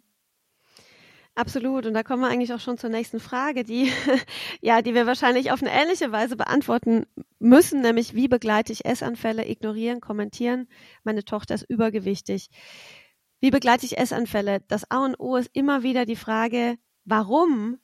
Absolut. 1.35 1.85
Und 1.85 1.93
da 1.93 2.01
kommen 2.01 2.23
wir 2.23 2.29
eigentlich 2.29 2.53
auch 2.53 2.59
schon 2.59 2.79
zur 2.79 2.89
nächsten 2.89 3.19
Frage, 3.19 3.63
die, 3.63 3.91
ja, 4.61 4.81
die 4.81 4.95
wir 4.95 5.05
wahrscheinlich 5.05 5.51
auf 5.51 5.61
eine 5.61 5.71
ähnliche 5.71 6.11
Weise 6.11 6.35
beantworten 6.35 7.05
müssen, 7.37 7.81
nämlich 7.81 8.15
wie 8.15 8.27
begleite 8.27 8.73
ich 8.73 8.83
Essanfälle, 8.83 9.47
ignorieren, 9.47 10.01
kommentieren. 10.01 10.67
Meine 11.03 11.23
Tochter 11.23 11.53
ist 11.53 11.69
übergewichtig. 11.69 12.49
Wie 13.43 13.51
begleite 13.51 13.85
ich 13.85 13.97
Essanfälle? 13.97 14.61
Das 14.69 14.89
A 14.89 15.03
und 15.03 15.19
O 15.19 15.35
ist 15.35 15.49
immer 15.51 15.83
wieder 15.83 16.05
die 16.05 16.15
Frage, 16.15 16.77
warum 17.03 17.77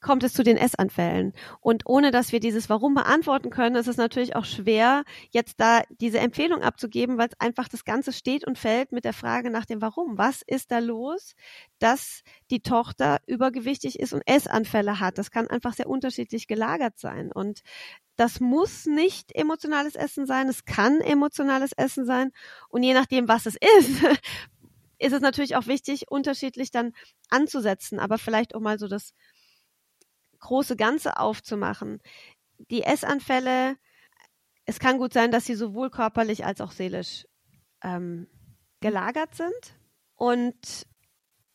kommt 0.00 0.24
es 0.24 0.32
zu 0.32 0.42
den 0.42 0.56
Essanfällen. 0.56 1.34
Und 1.60 1.82
ohne 1.84 2.10
dass 2.10 2.32
wir 2.32 2.40
dieses 2.40 2.70
Warum 2.70 2.94
beantworten 2.94 3.50
können, 3.50 3.76
ist 3.76 3.86
es 3.86 3.98
natürlich 3.98 4.34
auch 4.34 4.46
schwer, 4.46 5.04
jetzt 5.30 5.60
da 5.60 5.82
diese 5.90 6.20
Empfehlung 6.20 6.62
abzugeben, 6.62 7.18
weil 7.18 7.28
es 7.28 7.38
einfach 7.38 7.68
das 7.68 7.84
Ganze 7.84 8.14
steht 8.14 8.46
und 8.46 8.58
fällt 8.58 8.92
mit 8.92 9.04
der 9.04 9.12
Frage 9.12 9.50
nach 9.50 9.66
dem 9.66 9.82
Warum. 9.82 10.16
Was 10.16 10.40
ist 10.46 10.72
da 10.72 10.78
los, 10.78 11.34
dass 11.78 12.22
die 12.50 12.60
Tochter 12.60 13.18
übergewichtig 13.26 14.00
ist 14.00 14.14
und 14.14 14.22
Essanfälle 14.26 15.00
hat? 15.00 15.18
Das 15.18 15.30
kann 15.30 15.48
einfach 15.48 15.74
sehr 15.74 15.88
unterschiedlich 15.88 16.46
gelagert 16.46 16.98
sein. 16.98 17.30
Und 17.30 17.60
das 18.16 18.40
muss 18.40 18.86
nicht 18.86 19.34
emotionales 19.34 19.96
Essen 19.96 20.26
sein, 20.26 20.48
es 20.48 20.64
kann 20.64 21.02
emotionales 21.02 21.72
Essen 21.72 22.06
sein. 22.06 22.32
Und 22.70 22.82
je 22.82 22.94
nachdem, 22.94 23.28
was 23.28 23.44
es 23.44 23.56
ist, 23.78 24.02
ist 25.02 25.12
es 25.12 25.20
natürlich 25.20 25.56
auch 25.56 25.66
wichtig, 25.66 26.10
unterschiedlich 26.10 26.70
dann 26.70 26.92
anzusetzen, 27.28 27.98
aber 27.98 28.18
vielleicht 28.18 28.54
auch 28.54 28.60
mal 28.60 28.78
so 28.78 28.88
das 28.88 29.12
große 30.38 30.76
Ganze 30.76 31.18
aufzumachen. 31.18 32.00
Die 32.70 32.82
Essanfälle, 32.82 33.76
es 34.64 34.78
kann 34.78 34.98
gut 34.98 35.12
sein, 35.12 35.30
dass 35.30 35.44
sie 35.44 35.54
sowohl 35.54 35.90
körperlich 35.90 36.44
als 36.44 36.60
auch 36.60 36.72
seelisch 36.72 37.26
ähm, 37.82 38.28
gelagert 38.80 39.34
sind. 39.34 39.78
Und 40.14 40.86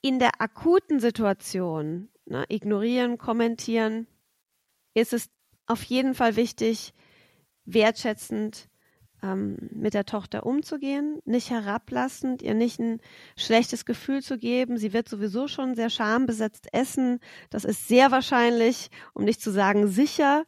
in 0.01 0.19
der 0.19 0.41
akuten 0.41 0.99
Situation, 0.99 2.09
ne, 2.25 2.45
ignorieren, 2.49 3.17
kommentieren, 3.17 4.07
ist 4.93 5.13
es 5.13 5.29
auf 5.67 5.83
jeden 5.83 6.15
Fall 6.15 6.35
wichtig, 6.35 6.93
wertschätzend 7.65 8.69
ähm, 9.23 9.57
mit 9.71 9.93
der 9.93 10.05
Tochter 10.05 10.45
umzugehen, 10.45 11.19
nicht 11.25 11.49
herablassend, 11.49 12.41
ihr 12.41 12.53
nicht 12.53 12.79
ein 12.79 13.01
schlechtes 13.35 13.85
Gefühl 13.85 14.21
zu 14.21 14.37
geben. 14.37 14.77
Sie 14.77 14.93
wird 14.93 15.09
sowieso 15.09 15.47
schon 15.47 15.75
sehr 15.75 15.89
schambesetzt 15.89 16.67
essen. 16.73 17.19
Das 17.49 17.65
ist 17.65 17.87
sehr 17.87 18.11
wahrscheinlich, 18.11 18.89
um 19.13 19.23
nicht 19.23 19.41
zu 19.41 19.51
sagen 19.51 19.87
sicher. 19.87 20.45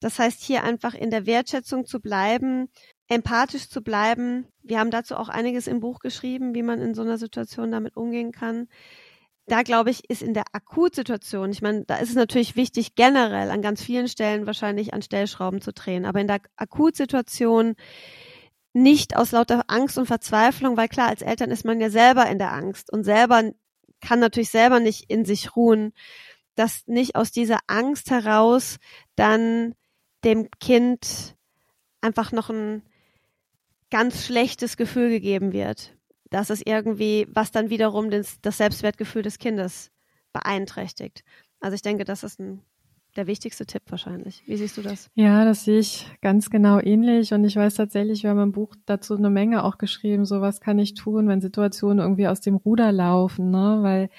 Das 0.00 0.18
heißt, 0.18 0.42
hier 0.42 0.64
einfach 0.64 0.94
in 0.94 1.10
der 1.10 1.26
Wertschätzung 1.26 1.86
zu 1.86 2.00
bleiben, 2.00 2.68
empathisch 3.08 3.68
zu 3.68 3.82
bleiben. 3.82 4.46
Wir 4.62 4.78
haben 4.78 4.90
dazu 4.90 5.16
auch 5.16 5.28
einiges 5.28 5.66
im 5.66 5.80
Buch 5.80 5.98
geschrieben, 5.98 6.54
wie 6.54 6.62
man 6.62 6.80
in 6.80 6.94
so 6.94 7.02
einer 7.02 7.18
Situation 7.18 7.70
damit 7.70 7.96
umgehen 7.96 8.32
kann 8.32 8.68
da 9.46 9.62
glaube 9.62 9.90
ich, 9.90 10.08
ist 10.08 10.22
in 10.22 10.34
der 10.34 10.44
Akutsituation, 10.52 11.50
ich 11.50 11.60
meine, 11.60 11.84
da 11.84 11.96
ist 11.96 12.10
es 12.10 12.14
natürlich 12.14 12.56
wichtig, 12.56 12.94
generell 12.94 13.50
an 13.50 13.62
ganz 13.62 13.82
vielen 13.82 14.08
Stellen 14.08 14.46
wahrscheinlich 14.46 14.94
an 14.94 15.02
Stellschrauben 15.02 15.60
zu 15.60 15.72
drehen, 15.72 16.06
aber 16.06 16.20
in 16.20 16.28
der 16.28 16.40
Akutsituation 16.56 17.74
nicht 18.72 19.16
aus 19.16 19.32
lauter 19.32 19.64
Angst 19.68 19.98
und 19.98 20.06
Verzweiflung, 20.06 20.76
weil 20.76 20.88
klar, 20.88 21.08
als 21.08 21.22
Eltern 21.22 21.50
ist 21.50 21.64
man 21.64 21.80
ja 21.80 21.90
selber 21.90 22.26
in 22.28 22.38
der 22.38 22.52
Angst 22.52 22.92
und 22.92 23.04
selber 23.04 23.52
kann 24.00 24.18
natürlich 24.18 24.50
selber 24.50 24.80
nicht 24.80 25.10
in 25.10 25.24
sich 25.24 25.54
ruhen, 25.56 25.92
dass 26.54 26.86
nicht 26.86 27.14
aus 27.16 27.30
dieser 27.30 27.58
Angst 27.66 28.10
heraus 28.10 28.78
dann 29.16 29.74
dem 30.24 30.48
Kind 30.60 31.36
einfach 32.00 32.32
noch 32.32 32.50
ein 32.50 32.82
ganz 33.90 34.26
schlechtes 34.26 34.76
Gefühl 34.76 35.10
gegeben 35.10 35.52
wird 35.52 35.94
das 36.34 36.50
ist 36.50 36.66
irgendwie, 36.66 37.28
was 37.32 37.52
dann 37.52 37.70
wiederum 37.70 38.10
das, 38.10 38.40
das 38.40 38.56
Selbstwertgefühl 38.58 39.22
des 39.22 39.38
Kindes 39.38 39.92
beeinträchtigt. 40.32 41.22
Also 41.60 41.76
ich 41.76 41.82
denke, 41.82 42.02
das 42.02 42.24
ist 42.24 42.40
ein, 42.40 42.60
der 43.14 43.28
wichtigste 43.28 43.66
Tipp 43.66 43.82
wahrscheinlich. 43.88 44.42
Wie 44.44 44.56
siehst 44.56 44.76
du 44.76 44.82
das? 44.82 45.08
Ja, 45.14 45.44
das 45.44 45.64
sehe 45.64 45.78
ich 45.78 46.10
ganz 46.22 46.50
genau 46.50 46.80
ähnlich. 46.80 47.32
Und 47.32 47.44
ich 47.44 47.54
weiß 47.54 47.76
tatsächlich, 47.76 48.24
wir 48.24 48.30
haben 48.30 48.40
im 48.40 48.50
Buch 48.50 48.74
dazu 48.84 49.14
eine 49.14 49.30
Menge 49.30 49.62
auch 49.62 49.78
geschrieben, 49.78 50.24
so 50.24 50.40
was 50.40 50.60
kann 50.60 50.80
ich 50.80 50.94
tun, 50.94 51.28
wenn 51.28 51.40
Situationen 51.40 52.00
irgendwie 52.00 52.26
aus 52.26 52.40
dem 52.40 52.56
Ruder 52.56 52.90
laufen, 52.90 53.52
ne? 53.52 53.78
Weil 53.82 54.10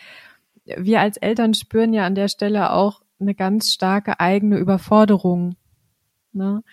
wir 0.64 1.02
als 1.02 1.18
Eltern 1.18 1.54
spüren 1.54 1.94
ja 1.94 2.06
an 2.06 2.16
der 2.16 2.30
Stelle 2.30 2.72
auch 2.72 3.02
eine 3.20 3.36
ganz 3.36 3.74
starke 3.74 4.22
eigene 4.22 4.58
Überforderung. 4.58 5.58
Ne? 6.32 6.64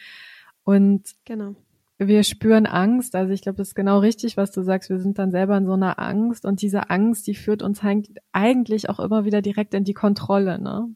Und 0.63 1.03
genau 1.25 1.57
wir 1.99 2.23
spüren 2.25 2.67
Angst. 2.67 3.15
Also 3.15 3.33
ich 3.33 3.43
glaube, 3.43 3.59
das 3.59 3.69
ist 3.69 3.75
genau 3.75 3.99
richtig, 3.99 4.37
was 4.37 4.51
du 4.51 4.63
sagst. 4.63 4.91
Wir 4.91 4.99
sind 4.99 5.19
dann 5.19 5.31
selber 5.31 5.57
in 5.57 5.67
so 5.67 5.73
einer 5.73 5.99
Angst 5.99 6.45
und 6.45 6.63
diese 6.63 6.91
Angst, 6.91 7.27
die 7.27 7.35
führt 7.35 7.63
uns 7.63 7.81
eigentlich 8.33 8.89
auch 8.89 9.01
immer 9.01 9.25
wieder 9.25 9.43
direkt 9.43 9.75
in 9.75 9.85
die 9.85 9.95
Kontrolle. 9.95 10.59
Ne? 10.59 10.89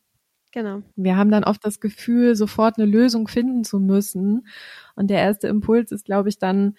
Genau. 0.53 0.83
Wir 0.97 1.17
haben 1.17 1.31
dann 1.31 1.45
oft 1.45 1.65
das 1.65 1.81
Gefühl, 1.81 2.35
sofort 2.35 2.79
eine 2.79 2.87
Lösung 2.87 3.29
finden 3.29 3.65
zu 3.65 3.79
müssen. 3.79 4.47
Und 4.95 5.09
der 5.09 5.19
erste 5.19 5.49
Impuls 5.49 5.93
ist, 5.93 6.07
glaube 6.07 6.29
ich, 6.29 6.39
dann 6.39 6.75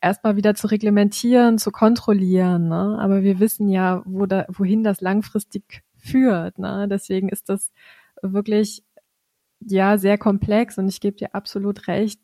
erstmal 0.00 0.36
wieder 0.36 0.54
zu 0.54 0.66
reglementieren, 0.66 1.58
zu 1.58 1.70
kontrollieren. 1.70 2.68
Ne? 2.68 2.98
Aber 3.00 3.22
wir 3.22 3.38
wissen 3.38 3.68
ja, 3.68 4.02
wo 4.04 4.26
da, 4.26 4.44
wohin 4.48 4.82
das 4.82 5.00
langfristig 5.00 5.82
führt. 5.96 6.58
Ne? 6.58 6.88
Deswegen 6.90 7.28
ist 7.28 7.48
das 7.48 7.72
wirklich 8.20 8.82
ja 9.60 9.98
sehr 9.98 10.18
komplex 10.18 10.76
und 10.78 10.88
ich 10.88 11.00
gebe 11.00 11.16
dir 11.16 11.34
absolut 11.34 11.86
recht 11.86 12.20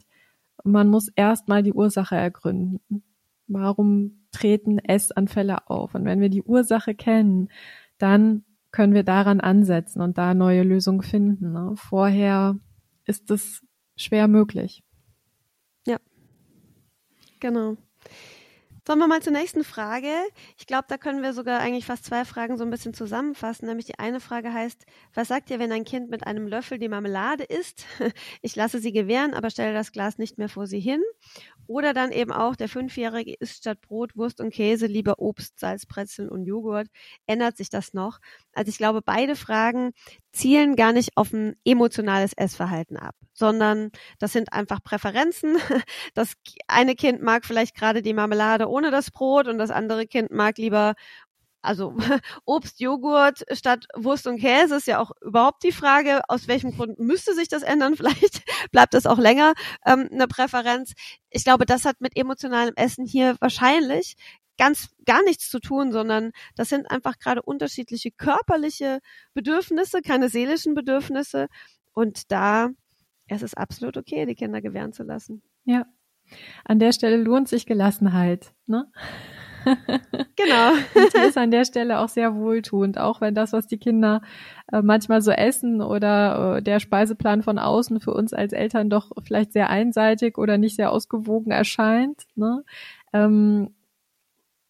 man 0.64 0.88
muss 0.88 1.08
erstmal 1.08 1.62
die 1.62 1.72
Ursache 1.72 2.16
ergründen. 2.16 3.02
Warum 3.46 4.26
treten 4.30 4.78
Essanfälle 4.78 5.68
auf? 5.68 5.94
Und 5.94 6.04
wenn 6.04 6.20
wir 6.20 6.28
die 6.28 6.42
Ursache 6.42 6.94
kennen, 6.94 7.48
dann 7.98 8.44
können 8.70 8.94
wir 8.94 9.02
daran 9.02 9.40
ansetzen 9.40 10.02
und 10.02 10.18
da 10.18 10.34
neue 10.34 10.62
Lösungen 10.62 11.02
finden. 11.02 11.52
Ne? 11.52 11.72
Vorher 11.76 12.58
ist 13.04 13.30
es 13.30 13.62
schwer 13.96 14.28
möglich. 14.28 14.84
Ja, 15.86 15.98
genau. 17.40 17.76
Sollen 18.88 19.00
wir 19.00 19.06
mal 19.06 19.20
zur 19.20 19.34
nächsten 19.34 19.64
Frage? 19.64 20.08
Ich 20.56 20.66
glaube, 20.66 20.86
da 20.88 20.96
können 20.96 21.22
wir 21.22 21.34
sogar 21.34 21.60
eigentlich 21.60 21.84
fast 21.84 22.06
zwei 22.06 22.24
Fragen 22.24 22.56
so 22.56 22.64
ein 22.64 22.70
bisschen 22.70 22.94
zusammenfassen. 22.94 23.66
Nämlich 23.68 23.84
die 23.84 23.98
eine 23.98 24.18
Frage 24.18 24.50
heißt, 24.50 24.86
was 25.12 25.28
sagt 25.28 25.50
ihr, 25.50 25.58
wenn 25.58 25.70
ein 25.72 25.84
Kind 25.84 26.08
mit 26.08 26.26
einem 26.26 26.48
Löffel 26.48 26.78
die 26.78 26.88
Marmelade 26.88 27.44
isst? 27.44 27.84
Ich 28.40 28.56
lasse 28.56 28.78
sie 28.78 28.92
gewähren, 28.92 29.34
aber 29.34 29.50
stelle 29.50 29.74
das 29.74 29.92
Glas 29.92 30.16
nicht 30.16 30.38
mehr 30.38 30.48
vor 30.48 30.66
sie 30.66 30.80
hin. 30.80 31.02
Oder 31.68 31.92
dann 31.94 32.12
eben 32.12 32.32
auch 32.32 32.56
der 32.56 32.68
Fünfjährige 32.68 33.34
isst 33.38 33.58
statt 33.58 33.80
Brot, 33.82 34.16
Wurst 34.16 34.40
und 34.40 34.50
Käse 34.52 34.86
lieber 34.86 35.18
Obst, 35.20 35.60
Salz, 35.60 35.86
Brezeln 35.86 36.28
und 36.30 36.46
Joghurt. 36.46 36.88
Ändert 37.26 37.56
sich 37.58 37.68
das 37.70 37.94
noch? 37.94 38.18
Also 38.54 38.70
ich 38.70 38.78
glaube, 38.78 39.02
beide 39.02 39.36
Fragen 39.36 39.92
zielen 40.32 40.76
gar 40.76 40.92
nicht 40.92 41.16
auf 41.16 41.32
ein 41.32 41.56
emotionales 41.64 42.32
Essverhalten 42.32 42.96
ab, 42.96 43.14
sondern 43.34 43.90
das 44.18 44.32
sind 44.32 44.52
einfach 44.52 44.82
Präferenzen. 44.82 45.56
Das 46.14 46.34
eine 46.66 46.94
Kind 46.96 47.22
mag 47.22 47.44
vielleicht 47.44 47.74
gerade 47.76 48.02
die 48.02 48.14
Marmelade 48.14 48.68
ohne 48.68 48.90
das 48.90 49.10
Brot 49.10 49.46
und 49.46 49.58
das 49.58 49.70
andere 49.70 50.06
Kind 50.06 50.30
mag 50.32 50.58
lieber 50.58 50.94
also 51.62 51.94
Obst, 52.44 52.80
Joghurt 52.80 53.44
statt 53.52 53.86
Wurst 53.94 54.26
und 54.26 54.38
Käse 54.38 54.76
ist 54.76 54.86
ja 54.86 55.00
auch 55.00 55.12
überhaupt 55.20 55.62
die 55.62 55.72
Frage, 55.72 56.20
aus 56.28 56.48
welchem 56.48 56.72
Grund 56.72 56.98
müsste 56.98 57.34
sich 57.34 57.48
das 57.48 57.62
ändern? 57.62 57.94
Vielleicht 57.96 58.42
bleibt 58.70 58.94
das 58.94 59.06
auch 59.06 59.18
länger 59.18 59.54
ähm, 59.84 60.08
eine 60.12 60.28
Präferenz. 60.28 60.92
Ich 61.30 61.44
glaube, 61.44 61.66
das 61.66 61.84
hat 61.84 62.00
mit 62.00 62.16
emotionalem 62.16 62.74
Essen 62.76 63.06
hier 63.06 63.36
wahrscheinlich 63.40 64.16
ganz 64.56 64.88
gar 65.04 65.22
nichts 65.22 65.50
zu 65.50 65.60
tun, 65.60 65.92
sondern 65.92 66.32
das 66.56 66.68
sind 66.68 66.90
einfach 66.90 67.18
gerade 67.18 67.42
unterschiedliche 67.42 68.10
körperliche 68.10 68.98
Bedürfnisse, 69.32 70.02
keine 70.02 70.28
seelischen 70.28 70.74
Bedürfnisse. 70.74 71.46
Und 71.92 72.32
da 72.32 72.70
es 73.28 73.42
ist 73.42 73.56
absolut 73.56 73.96
okay, 73.96 74.26
die 74.26 74.34
Kinder 74.34 74.60
gewähren 74.60 74.92
zu 74.92 75.02
lassen. 75.02 75.42
Ja. 75.64 75.86
An 76.64 76.78
der 76.78 76.92
Stelle 76.92 77.16
lohnt 77.16 77.48
sich 77.48 77.66
Gelassenheit. 77.66 78.52
Ne? 78.66 78.90
Genau. 79.64 80.70
Und 80.94 81.14
die 81.14 81.28
ist 81.28 81.38
an 81.38 81.50
der 81.50 81.64
Stelle 81.64 81.98
auch 82.00 82.08
sehr 82.08 82.34
wohltuend, 82.34 82.98
auch 82.98 83.20
wenn 83.20 83.34
das, 83.34 83.52
was 83.52 83.66
die 83.66 83.78
Kinder 83.78 84.22
äh, 84.72 84.82
manchmal 84.82 85.20
so 85.20 85.30
essen 85.30 85.82
oder 85.82 86.56
äh, 86.56 86.62
der 86.62 86.80
Speiseplan 86.80 87.42
von 87.42 87.58
außen 87.58 88.00
für 88.00 88.12
uns 88.14 88.32
als 88.32 88.52
Eltern 88.52 88.90
doch 88.90 89.10
vielleicht 89.22 89.52
sehr 89.52 89.70
einseitig 89.70 90.38
oder 90.38 90.58
nicht 90.58 90.76
sehr 90.76 90.92
ausgewogen 90.92 91.50
erscheint. 91.50 92.24
Ne? 92.36 92.64
Ähm, 93.12 93.74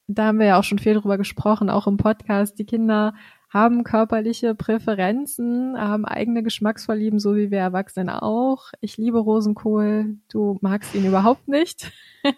da 0.07 0.27
haben 0.27 0.38
wir 0.38 0.46
ja 0.46 0.59
auch 0.59 0.64
schon 0.64 0.79
viel 0.79 0.94
drüber 0.94 1.18
gesprochen, 1.18 1.68
auch 1.68 1.87
im 1.87 1.98
Podcast. 1.98 2.59
Die 2.59 2.64
Kinder 2.64 3.14
haben 3.51 3.85
körperliche 3.85 4.55
Präferenzen, 4.55 5.79
haben 5.79 6.05
eigene 6.05 6.42
Geschmacksvorlieben, 6.42 7.18
so 7.18 7.35
wie 7.37 7.51
wir 7.51 7.59
Erwachsenen 7.59 8.11
auch. 8.11 8.72
Ich 8.81 8.96
liebe 8.98 9.18
Rosenkohl, 9.18 10.16
du 10.31 10.59
magst 10.61 10.94
ihn 10.94 11.07
überhaupt 11.07 11.48
nicht. 11.48 11.90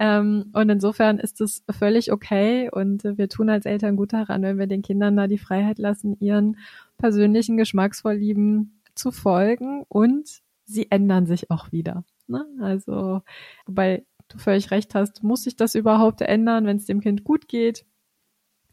Ähm, 0.00 0.46
und 0.54 0.70
insofern 0.70 1.18
ist 1.18 1.42
es 1.42 1.62
völlig 1.70 2.10
okay 2.10 2.70
und 2.72 3.04
wir 3.04 3.28
tun 3.28 3.50
als 3.50 3.66
Eltern 3.66 3.96
gut 3.96 4.14
daran, 4.14 4.42
wenn 4.42 4.58
wir 4.58 4.66
den 4.66 4.80
Kindern 4.80 5.14
da 5.14 5.26
die 5.26 5.36
Freiheit 5.36 5.78
lassen, 5.78 6.16
ihren 6.20 6.56
persönlichen 6.96 7.58
Geschmacksvorlieben 7.58 8.80
zu 8.94 9.12
folgen 9.12 9.84
und 9.90 10.40
sie 10.64 10.90
ändern 10.90 11.26
sich 11.26 11.50
auch 11.50 11.70
wieder. 11.70 12.04
Ne? 12.28 12.46
Also, 12.62 13.20
wobei 13.66 14.06
du 14.28 14.38
völlig 14.38 14.70
recht 14.70 14.94
hast, 14.94 15.22
muss 15.22 15.44
sich 15.44 15.56
das 15.56 15.74
überhaupt 15.74 16.22
ändern, 16.22 16.64
wenn 16.64 16.78
es 16.78 16.86
dem 16.86 17.02
Kind 17.02 17.22
gut 17.22 17.46
geht? 17.46 17.84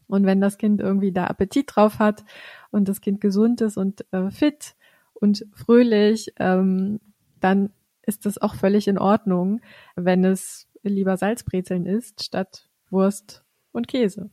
Und 0.06 0.24
wenn 0.24 0.40
das 0.40 0.56
Kind 0.56 0.80
irgendwie 0.80 1.12
da 1.12 1.26
Appetit 1.26 1.76
drauf 1.76 1.98
hat 1.98 2.24
und 2.70 2.88
das 2.88 3.02
Kind 3.02 3.20
gesund 3.20 3.60
ist 3.60 3.76
und 3.76 4.06
äh, 4.12 4.30
fit 4.30 4.76
und 5.12 5.44
fröhlich, 5.52 6.32
ähm, 6.38 7.00
dann 7.40 7.70
ist 8.08 8.24
das 8.24 8.38
auch 8.38 8.54
völlig 8.54 8.88
in 8.88 8.98
Ordnung, 8.98 9.60
wenn 9.94 10.24
es 10.24 10.66
lieber 10.82 11.16
Salzbrezeln 11.16 11.86
isst 11.86 12.24
statt 12.24 12.68
Wurst 12.90 13.44
und 13.72 13.88
Käse. 13.88 14.30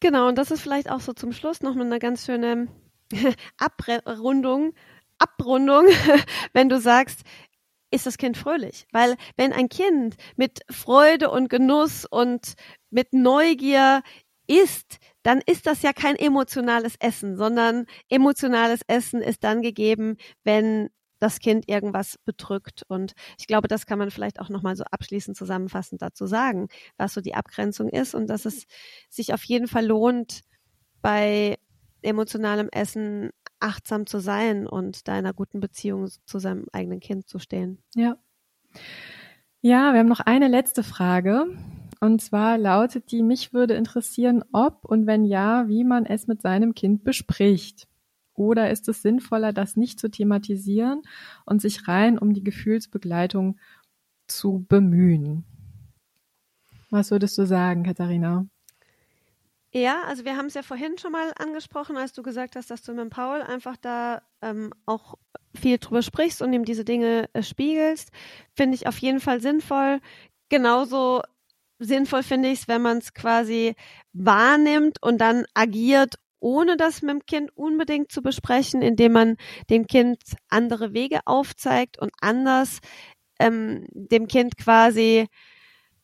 Genau, 0.00 0.28
und 0.28 0.38
das 0.38 0.50
ist 0.50 0.60
vielleicht 0.60 0.90
auch 0.90 1.00
so 1.00 1.12
zum 1.12 1.32
Schluss 1.32 1.60
noch 1.62 1.74
mal 1.74 1.86
eine 1.86 1.98
ganz 1.98 2.24
schöne 2.24 2.68
Abrundung, 3.58 4.74
Abrundung, 5.18 5.86
wenn 6.52 6.68
du 6.68 6.80
sagst, 6.80 7.22
ist 7.90 8.06
das 8.06 8.18
Kind 8.18 8.36
fröhlich. 8.36 8.86
Weil 8.92 9.16
wenn 9.36 9.52
ein 9.52 9.68
Kind 9.68 10.16
mit 10.36 10.60
Freude 10.70 11.30
und 11.30 11.48
Genuss 11.48 12.04
und 12.04 12.54
mit 12.90 13.12
Neugier 13.12 14.02
isst, 14.46 14.98
dann 15.22 15.40
ist 15.44 15.66
das 15.66 15.82
ja 15.82 15.92
kein 15.92 16.16
emotionales 16.16 16.94
Essen, 17.00 17.36
sondern 17.36 17.86
emotionales 18.08 18.80
Essen 18.86 19.20
ist 19.20 19.44
dann 19.44 19.62
gegeben, 19.62 20.16
wenn 20.44 20.90
das 21.18 21.40
Kind 21.40 21.68
irgendwas 21.68 22.18
bedrückt. 22.24 22.84
Und 22.88 23.12
ich 23.38 23.46
glaube, 23.46 23.68
das 23.68 23.86
kann 23.86 23.98
man 23.98 24.10
vielleicht 24.10 24.40
auch 24.40 24.48
nochmal 24.48 24.76
so 24.76 24.84
abschließend 24.84 25.36
zusammenfassend 25.36 26.02
dazu 26.02 26.26
sagen, 26.26 26.68
was 26.96 27.14
so 27.14 27.20
die 27.20 27.34
Abgrenzung 27.34 27.88
ist 27.88 28.14
und 28.14 28.28
dass 28.28 28.44
es 28.44 28.66
sich 29.08 29.34
auf 29.34 29.44
jeden 29.44 29.68
Fall 29.68 29.86
lohnt, 29.86 30.42
bei 31.02 31.58
emotionalem 32.02 32.68
Essen 32.70 33.30
achtsam 33.60 34.06
zu 34.06 34.20
sein 34.20 34.66
und 34.66 35.08
da 35.08 35.12
in 35.12 35.18
einer 35.26 35.34
guten 35.34 35.60
Beziehung 35.60 36.08
zu 36.26 36.38
seinem 36.38 36.66
eigenen 36.72 37.00
Kind 37.00 37.28
zu 37.28 37.38
stehen. 37.38 37.82
Ja. 37.94 38.16
Ja, 39.60 39.92
wir 39.92 40.00
haben 40.00 40.08
noch 40.08 40.20
eine 40.20 40.48
letzte 40.48 40.84
Frage. 40.84 41.46
Und 42.00 42.22
zwar 42.22 42.58
lautet 42.58 43.10
die, 43.10 43.24
mich 43.24 43.52
würde 43.52 43.74
interessieren, 43.74 44.44
ob 44.52 44.84
und 44.84 45.08
wenn 45.08 45.24
ja, 45.24 45.66
wie 45.66 45.82
man 45.82 46.06
es 46.06 46.28
mit 46.28 46.42
seinem 46.42 46.74
Kind 46.74 47.02
bespricht. 47.02 47.88
Oder 48.38 48.70
ist 48.70 48.88
es 48.88 49.02
sinnvoller, 49.02 49.52
das 49.52 49.76
nicht 49.76 49.98
zu 49.98 50.08
thematisieren 50.08 51.02
und 51.44 51.60
sich 51.60 51.88
rein 51.88 52.18
um 52.18 52.32
die 52.32 52.44
Gefühlsbegleitung 52.44 53.58
zu 54.28 54.64
bemühen? 54.68 55.44
Was 56.90 57.10
würdest 57.10 57.36
du 57.36 57.46
sagen, 57.46 57.82
Katharina? 57.82 58.46
Ja, 59.72 60.02
also 60.06 60.24
wir 60.24 60.36
haben 60.36 60.46
es 60.46 60.54
ja 60.54 60.62
vorhin 60.62 60.96
schon 60.98 61.12
mal 61.12 61.32
angesprochen, 61.36 61.96
als 61.96 62.12
du 62.12 62.22
gesagt 62.22 62.54
hast, 62.54 62.70
dass 62.70 62.82
du 62.82 62.94
mit 62.94 63.10
Paul 63.10 63.42
einfach 63.42 63.76
da 63.76 64.22
ähm, 64.40 64.72
auch 64.86 65.16
viel 65.54 65.78
drüber 65.78 66.02
sprichst 66.02 66.40
und 66.40 66.52
ihm 66.52 66.64
diese 66.64 66.84
Dinge 66.84 67.28
äh, 67.32 67.42
spiegelst. 67.42 68.10
Finde 68.54 68.76
ich 68.76 68.86
auf 68.86 68.98
jeden 68.98 69.20
Fall 69.20 69.40
sinnvoll. 69.40 70.00
Genauso 70.48 71.22
sinnvoll 71.80 72.22
finde 72.22 72.50
ich 72.50 72.60
es, 72.60 72.68
wenn 72.68 72.82
man 72.82 72.98
es 72.98 73.12
quasi 73.12 73.74
wahrnimmt 74.12 75.02
und 75.02 75.18
dann 75.18 75.44
agiert, 75.54 76.14
ohne 76.40 76.76
das 76.76 77.02
mit 77.02 77.10
dem 77.10 77.26
Kind 77.26 77.50
unbedingt 77.56 78.12
zu 78.12 78.22
besprechen, 78.22 78.82
indem 78.82 79.12
man 79.12 79.36
dem 79.70 79.86
Kind 79.86 80.18
andere 80.48 80.92
Wege 80.92 81.20
aufzeigt 81.24 81.98
und 81.98 82.10
anders 82.20 82.80
ähm, 83.38 83.86
dem 83.92 84.26
Kind 84.28 84.56
quasi 84.56 85.26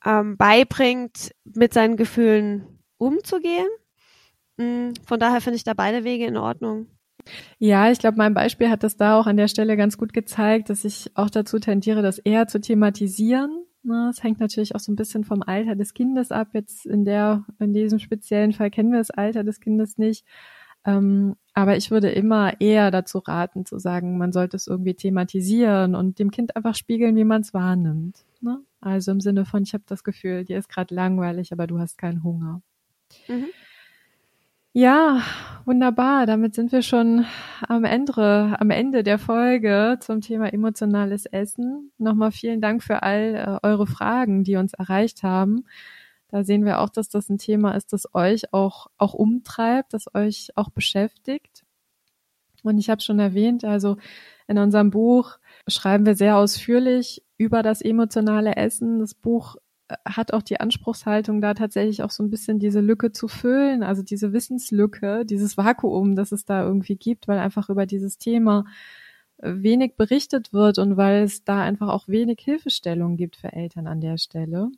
ähm, 0.04 0.36
beibringt, 0.36 1.32
mit 1.44 1.72
seinen 1.72 1.96
Gefühlen 1.96 2.78
umzugehen. 2.98 3.66
Mm, 4.56 4.90
von 5.06 5.18
daher 5.18 5.40
finde 5.40 5.56
ich 5.56 5.64
da 5.64 5.74
beide 5.74 6.04
Wege 6.04 6.26
in 6.26 6.36
Ordnung. 6.36 6.88
Ja, 7.58 7.90
ich 7.90 7.98
glaube, 7.98 8.18
mein 8.18 8.34
Beispiel 8.34 8.68
hat 8.68 8.82
das 8.82 8.96
da 8.96 9.18
auch 9.18 9.26
an 9.26 9.36
der 9.36 9.48
Stelle 9.48 9.76
ganz 9.76 9.96
gut 9.96 10.12
gezeigt, 10.12 10.68
dass 10.68 10.84
ich 10.84 11.10
auch 11.14 11.30
dazu 11.30 11.58
tendiere, 11.58 12.02
das 12.02 12.18
eher 12.18 12.46
zu 12.46 12.60
thematisieren 12.60 13.64
es 14.10 14.22
hängt 14.22 14.40
natürlich 14.40 14.74
auch 14.74 14.80
so 14.80 14.90
ein 14.92 14.96
bisschen 14.96 15.24
vom 15.24 15.42
Alter 15.42 15.76
des 15.76 15.94
Kindes 15.94 16.32
ab. 16.32 16.48
Jetzt 16.52 16.86
in 16.86 17.04
der, 17.04 17.44
in 17.58 17.74
diesem 17.74 17.98
speziellen 17.98 18.52
Fall 18.52 18.70
kennen 18.70 18.90
wir 18.90 18.98
das 18.98 19.10
Alter 19.10 19.44
des 19.44 19.60
Kindes 19.60 19.98
nicht. 19.98 20.24
Ähm, 20.86 21.36
aber 21.54 21.76
ich 21.76 21.90
würde 21.90 22.10
immer 22.10 22.60
eher 22.60 22.90
dazu 22.90 23.18
raten, 23.18 23.64
zu 23.64 23.78
sagen, 23.78 24.18
man 24.18 24.32
sollte 24.32 24.56
es 24.56 24.66
irgendwie 24.66 24.94
thematisieren 24.94 25.94
und 25.94 26.18
dem 26.18 26.30
Kind 26.30 26.56
einfach 26.56 26.74
spiegeln, 26.74 27.16
wie 27.16 27.24
man 27.24 27.42
es 27.42 27.54
wahrnimmt. 27.54 28.24
Ne? 28.40 28.60
Also 28.80 29.12
im 29.12 29.20
Sinne 29.20 29.44
von, 29.46 29.62
ich 29.62 29.72
habe 29.72 29.84
das 29.86 30.04
Gefühl, 30.04 30.44
dir 30.44 30.58
ist 30.58 30.68
gerade 30.68 30.94
langweilig, 30.94 31.52
aber 31.52 31.66
du 31.66 31.78
hast 31.78 31.96
keinen 31.96 32.22
Hunger. 32.22 32.60
Mhm. 33.28 33.46
Ja, 34.76 35.22
wunderbar. 35.66 36.26
Damit 36.26 36.56
sind 36.56 36.72
wir 36.72 36.82
schon 36.82 37.26
am 37.68 37.84
Ende, 37.84 38.56
am 38.58 38.70
Ende 38.70 39.04
der 39.04 39.20
Folge 39.20 39.98
zum 40.00 40.20
Thema 40.20 40.52
emotionales 40.52 41.26
Essen. 41.26 41.92
Nochmal 41.96 42.32
vielen 42.32 42.60
Dank 42.60 42.82
für 42.82 43.04
all 43.04 43.60
äh, 43.62 43.66
eure 43.66 43.86
Fragen, 43.86 44.42
die 44.42 44.56
uns 44.56 44.72
erreicht 44.74 45.22
haben. 45.22 45.64
Da 46.26 46.42
sehen 46.42 46.64
wir 46.64 46.80
auch, 46.80 46.88
dass 46.88 47.08
das 47.08 47.28
ein 47.28 47.38
Thema 47.38 47.76
ist, 47.76 47.92
das 47.92 48.12
euch 48.16 48.52
auch, 48.52 48.88
auch 48.98 49.14
umtreibt, 49.14 49.94
das 49.94 50.12
euch 50.12 50.48
auch 50.56 50.70
beschäftigt. 50.70 51.64
Und 52.64 52.78
ich 52.78 52.90
habe 52.90 53.00
schon 53.00 53.20
erwähnt, 53.20 53.64
also 53.64 53.96
in 54.48 54.58
unserem 54.58 54.90
Buch 54.90 55.38
schreiben 55.68 56.04
wir 56.04 56.16
sehr 56.16 56.36
ausführlich 56.36 57.22
über 57.36 57.62
das 57.62 57.80
emotionale 57.80 58.56
Essen. 58.56 58.98
Das 58.98 59.14
Buch 59.14 59.54
hat 60.04 60.32
auch 60.32 60.42
die 60.42 60.60
Anspruchshaltung, 60.60 61.40
da 61.40 61.54
tatsächlich 61.54 62.02
auch 62.02 62.10
so 62.10 62.22
ein 62.22 62.30
bisschen 62.30 62.58
diese 62.58 62.80
Lücke 62.80 63.12
zu 63.12 63.28
füllen, 63.28 63.82
also 63.82 64.02
diese 64.02 64.32
Wissenslücke, 64.32 65.24
dieses 65.26 65.56
Vakuum, 65.56 66.16
das 66.16 66.32
es 66.32 66.44
da 66.44 66.64
irgendwie 66.64 66.96
gibt, 66.96 67.28
weil 67.28 67.38
einfach 67.38 67.68
über 67.68 67.86
dieses 67.86 68.18
Thema 68.18 68.64
äh, 69.38 69.52
wenig 69.56 69.96
berichtet 69.96 70.52
wird 70.52 70.78
und 70.78 70.96
weil 70.96 71.22
es 71.24 71.44
da 71.44 71.60
einfach 71.62 71.88
auch 71.88 72.08
wenig 72.08 72.40
Hilfestellung 72.40 73.16
gibt 73.16 73.36
für 73.36 73.52
Eltern 73.52 73.86
an 73.86 74.00
der 74.00 74.18
Stelle. 74.18 74.70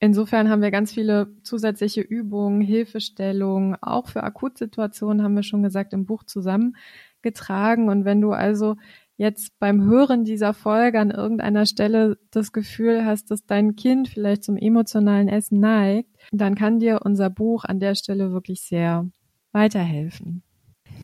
Insofern 0.00 0.48
haben 0.48 0.62
wir 0.62 0.70
ganz 0.70 0.92
viele 0.92 1.28
zusätzliche 1.42 2.00
Übungen, 2.00 2.62
Hilfestellungen, 2.62 3.76
auch 3.82 4.08
für 4.08 4.22
Akutsituationen 4.24 5.22
haben 5.22 5.36
wir 5.36 5.42
schon 5.42 5.62
gesagt 5.62 5.92
im 5.92 6.06
Buch 6.06 6.24
zusammengetragen. 6.24 7.90
Und 7.90 8.06
wenn 8.06 8.22
du 8.22 8.32
also 8.32 8.76
jetzt 9.20 9.58
beim 9.58 9.84
Hören 9.84 10.24
dieser 10.24 10.54
Folge 10.54 10.98
an 10.98 11.10
irgendeiner 11.10 11.66
Stelle 11.66 12.16
das 12.30 12.52
Gefühl 12.52 13.04
hast, 13.04 13.30
dass 13.30 13.44
dein 13.44 13.76
Kind 13.76 14.08
vielleicht 14.08 14.42
zum 14.42 14.56
emotionalen 14.56 15.28
Essen 15.28 15.60
neigt, 15.60 16.08
dann 16.32 16.54
kann 16.54 16.80
dir 16.80 17.00
unser 17.04 17.28
Buch 17.28 17.64
an 17.64 17.80
der 17.80 17.94
Stelle 17.94 18.32
wirklich 18.32 18.62
sehr 18.62 19.10
weiterhelfen. 19.52 20.42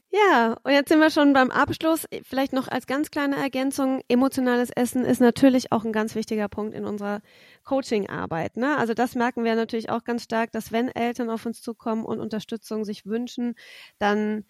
Ja, 0.09 0.57
und 0.63 0.73
jetzt 0.73 0.89
sind 0.89 1.01
wir 1.01 1.11
schon 1.11 1.35
beim 1.35 1.51
Abschluss. 1.51 2.07
Vielleicht 2.23 2.55
noch 2.55 2.69
als 2.69 2.87
ganz 2.87 3.11
kleine 3.11 3.37
Ergänzung, 3.37 4.01
emotionales 4.09 4.71
Essen 4.71 5.05
ist 5.05 5.21
natürlich 5.21 5.71
auch 5.71 5.85
ein 5.85 5.93
ganz 5.93 6.15
wichtiger 6.15 6.49
Punkt 6.49 6.75
in 6.75 6.87
unserer 6.87 7.21
Coaching-Arbeit. 7.65 8.57
Ne? 8.57 8.79
Also 8.79 8.95
das 8.95 9.15
merken 9.15 9.45
wir 9.45 9.55
natürlich 9.57 9.91
auch 9.91 10.05
ganz 10.05 10.23
stark, 10.23 10.53
dass 10.53 10.73
wenn 10.73 10.89
Eltern 10.89 11.29
auf 11.29 11.45
uns 11.45 11.61
zukommen 11.61 12.07
und 12.07 12.21
Unterstützung 12.21 12.87
sich 12.87 13.05
wünschen, 13.05 13.57
dann 13.99 14.45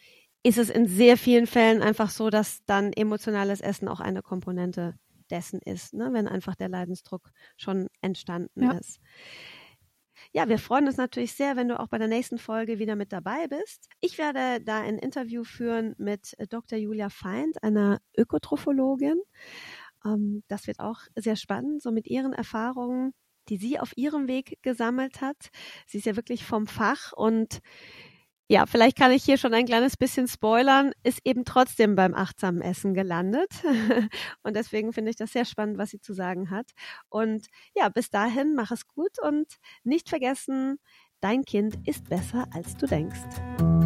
ist 0.46 0.58
es 0.58 0.70
in 0.70 0.86
sehr 0.86 1.16
vielen 1.16 1.48
Fällen 1.48 1.82
einfach 1.82 2.08
so, 2.08 2.30
dass 2.30 2.64
dann 2.66 2.92
emotionales 2.92 3.60
Essen 3.60 3.88
auch 3.88 3.98
eine 3.98 4.22
Komponente 4.22 4.94
dessen 5.28 5.60
ist, 5.60 5.92
ne? 5.92 6.12
wenn 6.12 6.28
einfach 6.28 6.54
der 6.54 6.68
Leidensdruck 6.68 7.32
schon 7.56 7.88
entstanden 8.00 8.62
ja. 8.62 8.72
ist. 8.72 9.00
Ja, 10.32 10.48
wir 10.48 10.60
freuen 10.60 10.86
uns 10.86 10.98
natürlich 10.98 11.32
sehr, 11.32 11.56
wenn 11.56 11.66
du 11.66 11.80
auch 11.80 11.88
bei 11.88 11.98
der 11.98 12.06
nächsten 12.06 12.38
Folge 12.38 12.78
wieder 12.78 12.94
mit 12.94 13.12
dabei 13.12 13.48
bist. 13.48 13.88
Ich 14.00 14.18
werde 14.18 14.62
da 14.62 14.80
ein 14.80 14.98
Interview 14.98 15.42
führen 15.42 15.96
mit 15.98 16.38
äh, 16.38 16.46
Dr. 16.46 16.78
Julia 16.78 17.08
Feind, 17.08 17.60
einer 17.64 18.00
Ökotrophologin. 18.16 19.20
Ähm, 20.04 20.44
das 20.46 20.68
wird 20.68 20.78
auch 20.78 21.00
sehr 21.16 21.34
spannend, 21.34 21.82
so 21.82 21.90
mit 21.90 22.06
ihren 22.06 22.32
Erfahrungen, 22.32 23.14
die 23.48 23.56
sie 23.56 23.80
auf 23.80 23.96
ihrem 23.96 24.28
Weg 24.28 24.58
gesammelt 24.62 25.20
hat. 25.20 25.50
Sie 25.88 25.98
ist 25.98 26.06
ja 26.06 26.14
wirklich 26.14 26.44
vom 26.44 26.68
Fach 26.68 27.12
und 27.12 27.60
ja, 28.48 28.66
vielleicht 28.66 28.96
kann 28.96 29.10
ich 29.10 29.24
hier 29.24 29.38
schon 29.38 29.54
ein 29.54 29.66
kleines 29.66 29.96
bisschen 29.96 30.28
spoilern, 30.28 30.92
ist 31.02 31.20
eben 31.24 31.44
trotzdem 31.44 31.96
beim 31.96 32.14
achtsamen 32.14 32.62
Essen 32.62 32.94
gelandet. 32.94 33.50
und 34.42 34.54
deswegen 34.54 34.92
finde 34.92 35.10
ich 35.10 35.16
das 35.16 35.32
sehr 35.32 35.44
spannend, 35.44 35.78
was 35.78 35.90
sie 35.90 36.00
zu 36.00 36.12
sagen 36.14 36.50
hat. 36.50 36.70
Und 37.08 37.46
ja, 37.74 37.88
bis 37.88 38.10
dahin, 38.10 38.54
mach 38.54 38.70
es 38.70 38.86
gut 38.86 39.20
und 39.20 39.46
nicht 39.82 40.08
vergessen, 40.08 40.78
dein 41.20 41.44
Kind 41.44 41.76
ist 41.88 42.08
besser, 42.08 42.46
als 42.52 42.76
du 42.76 42.86
denkst. 42.86 43.85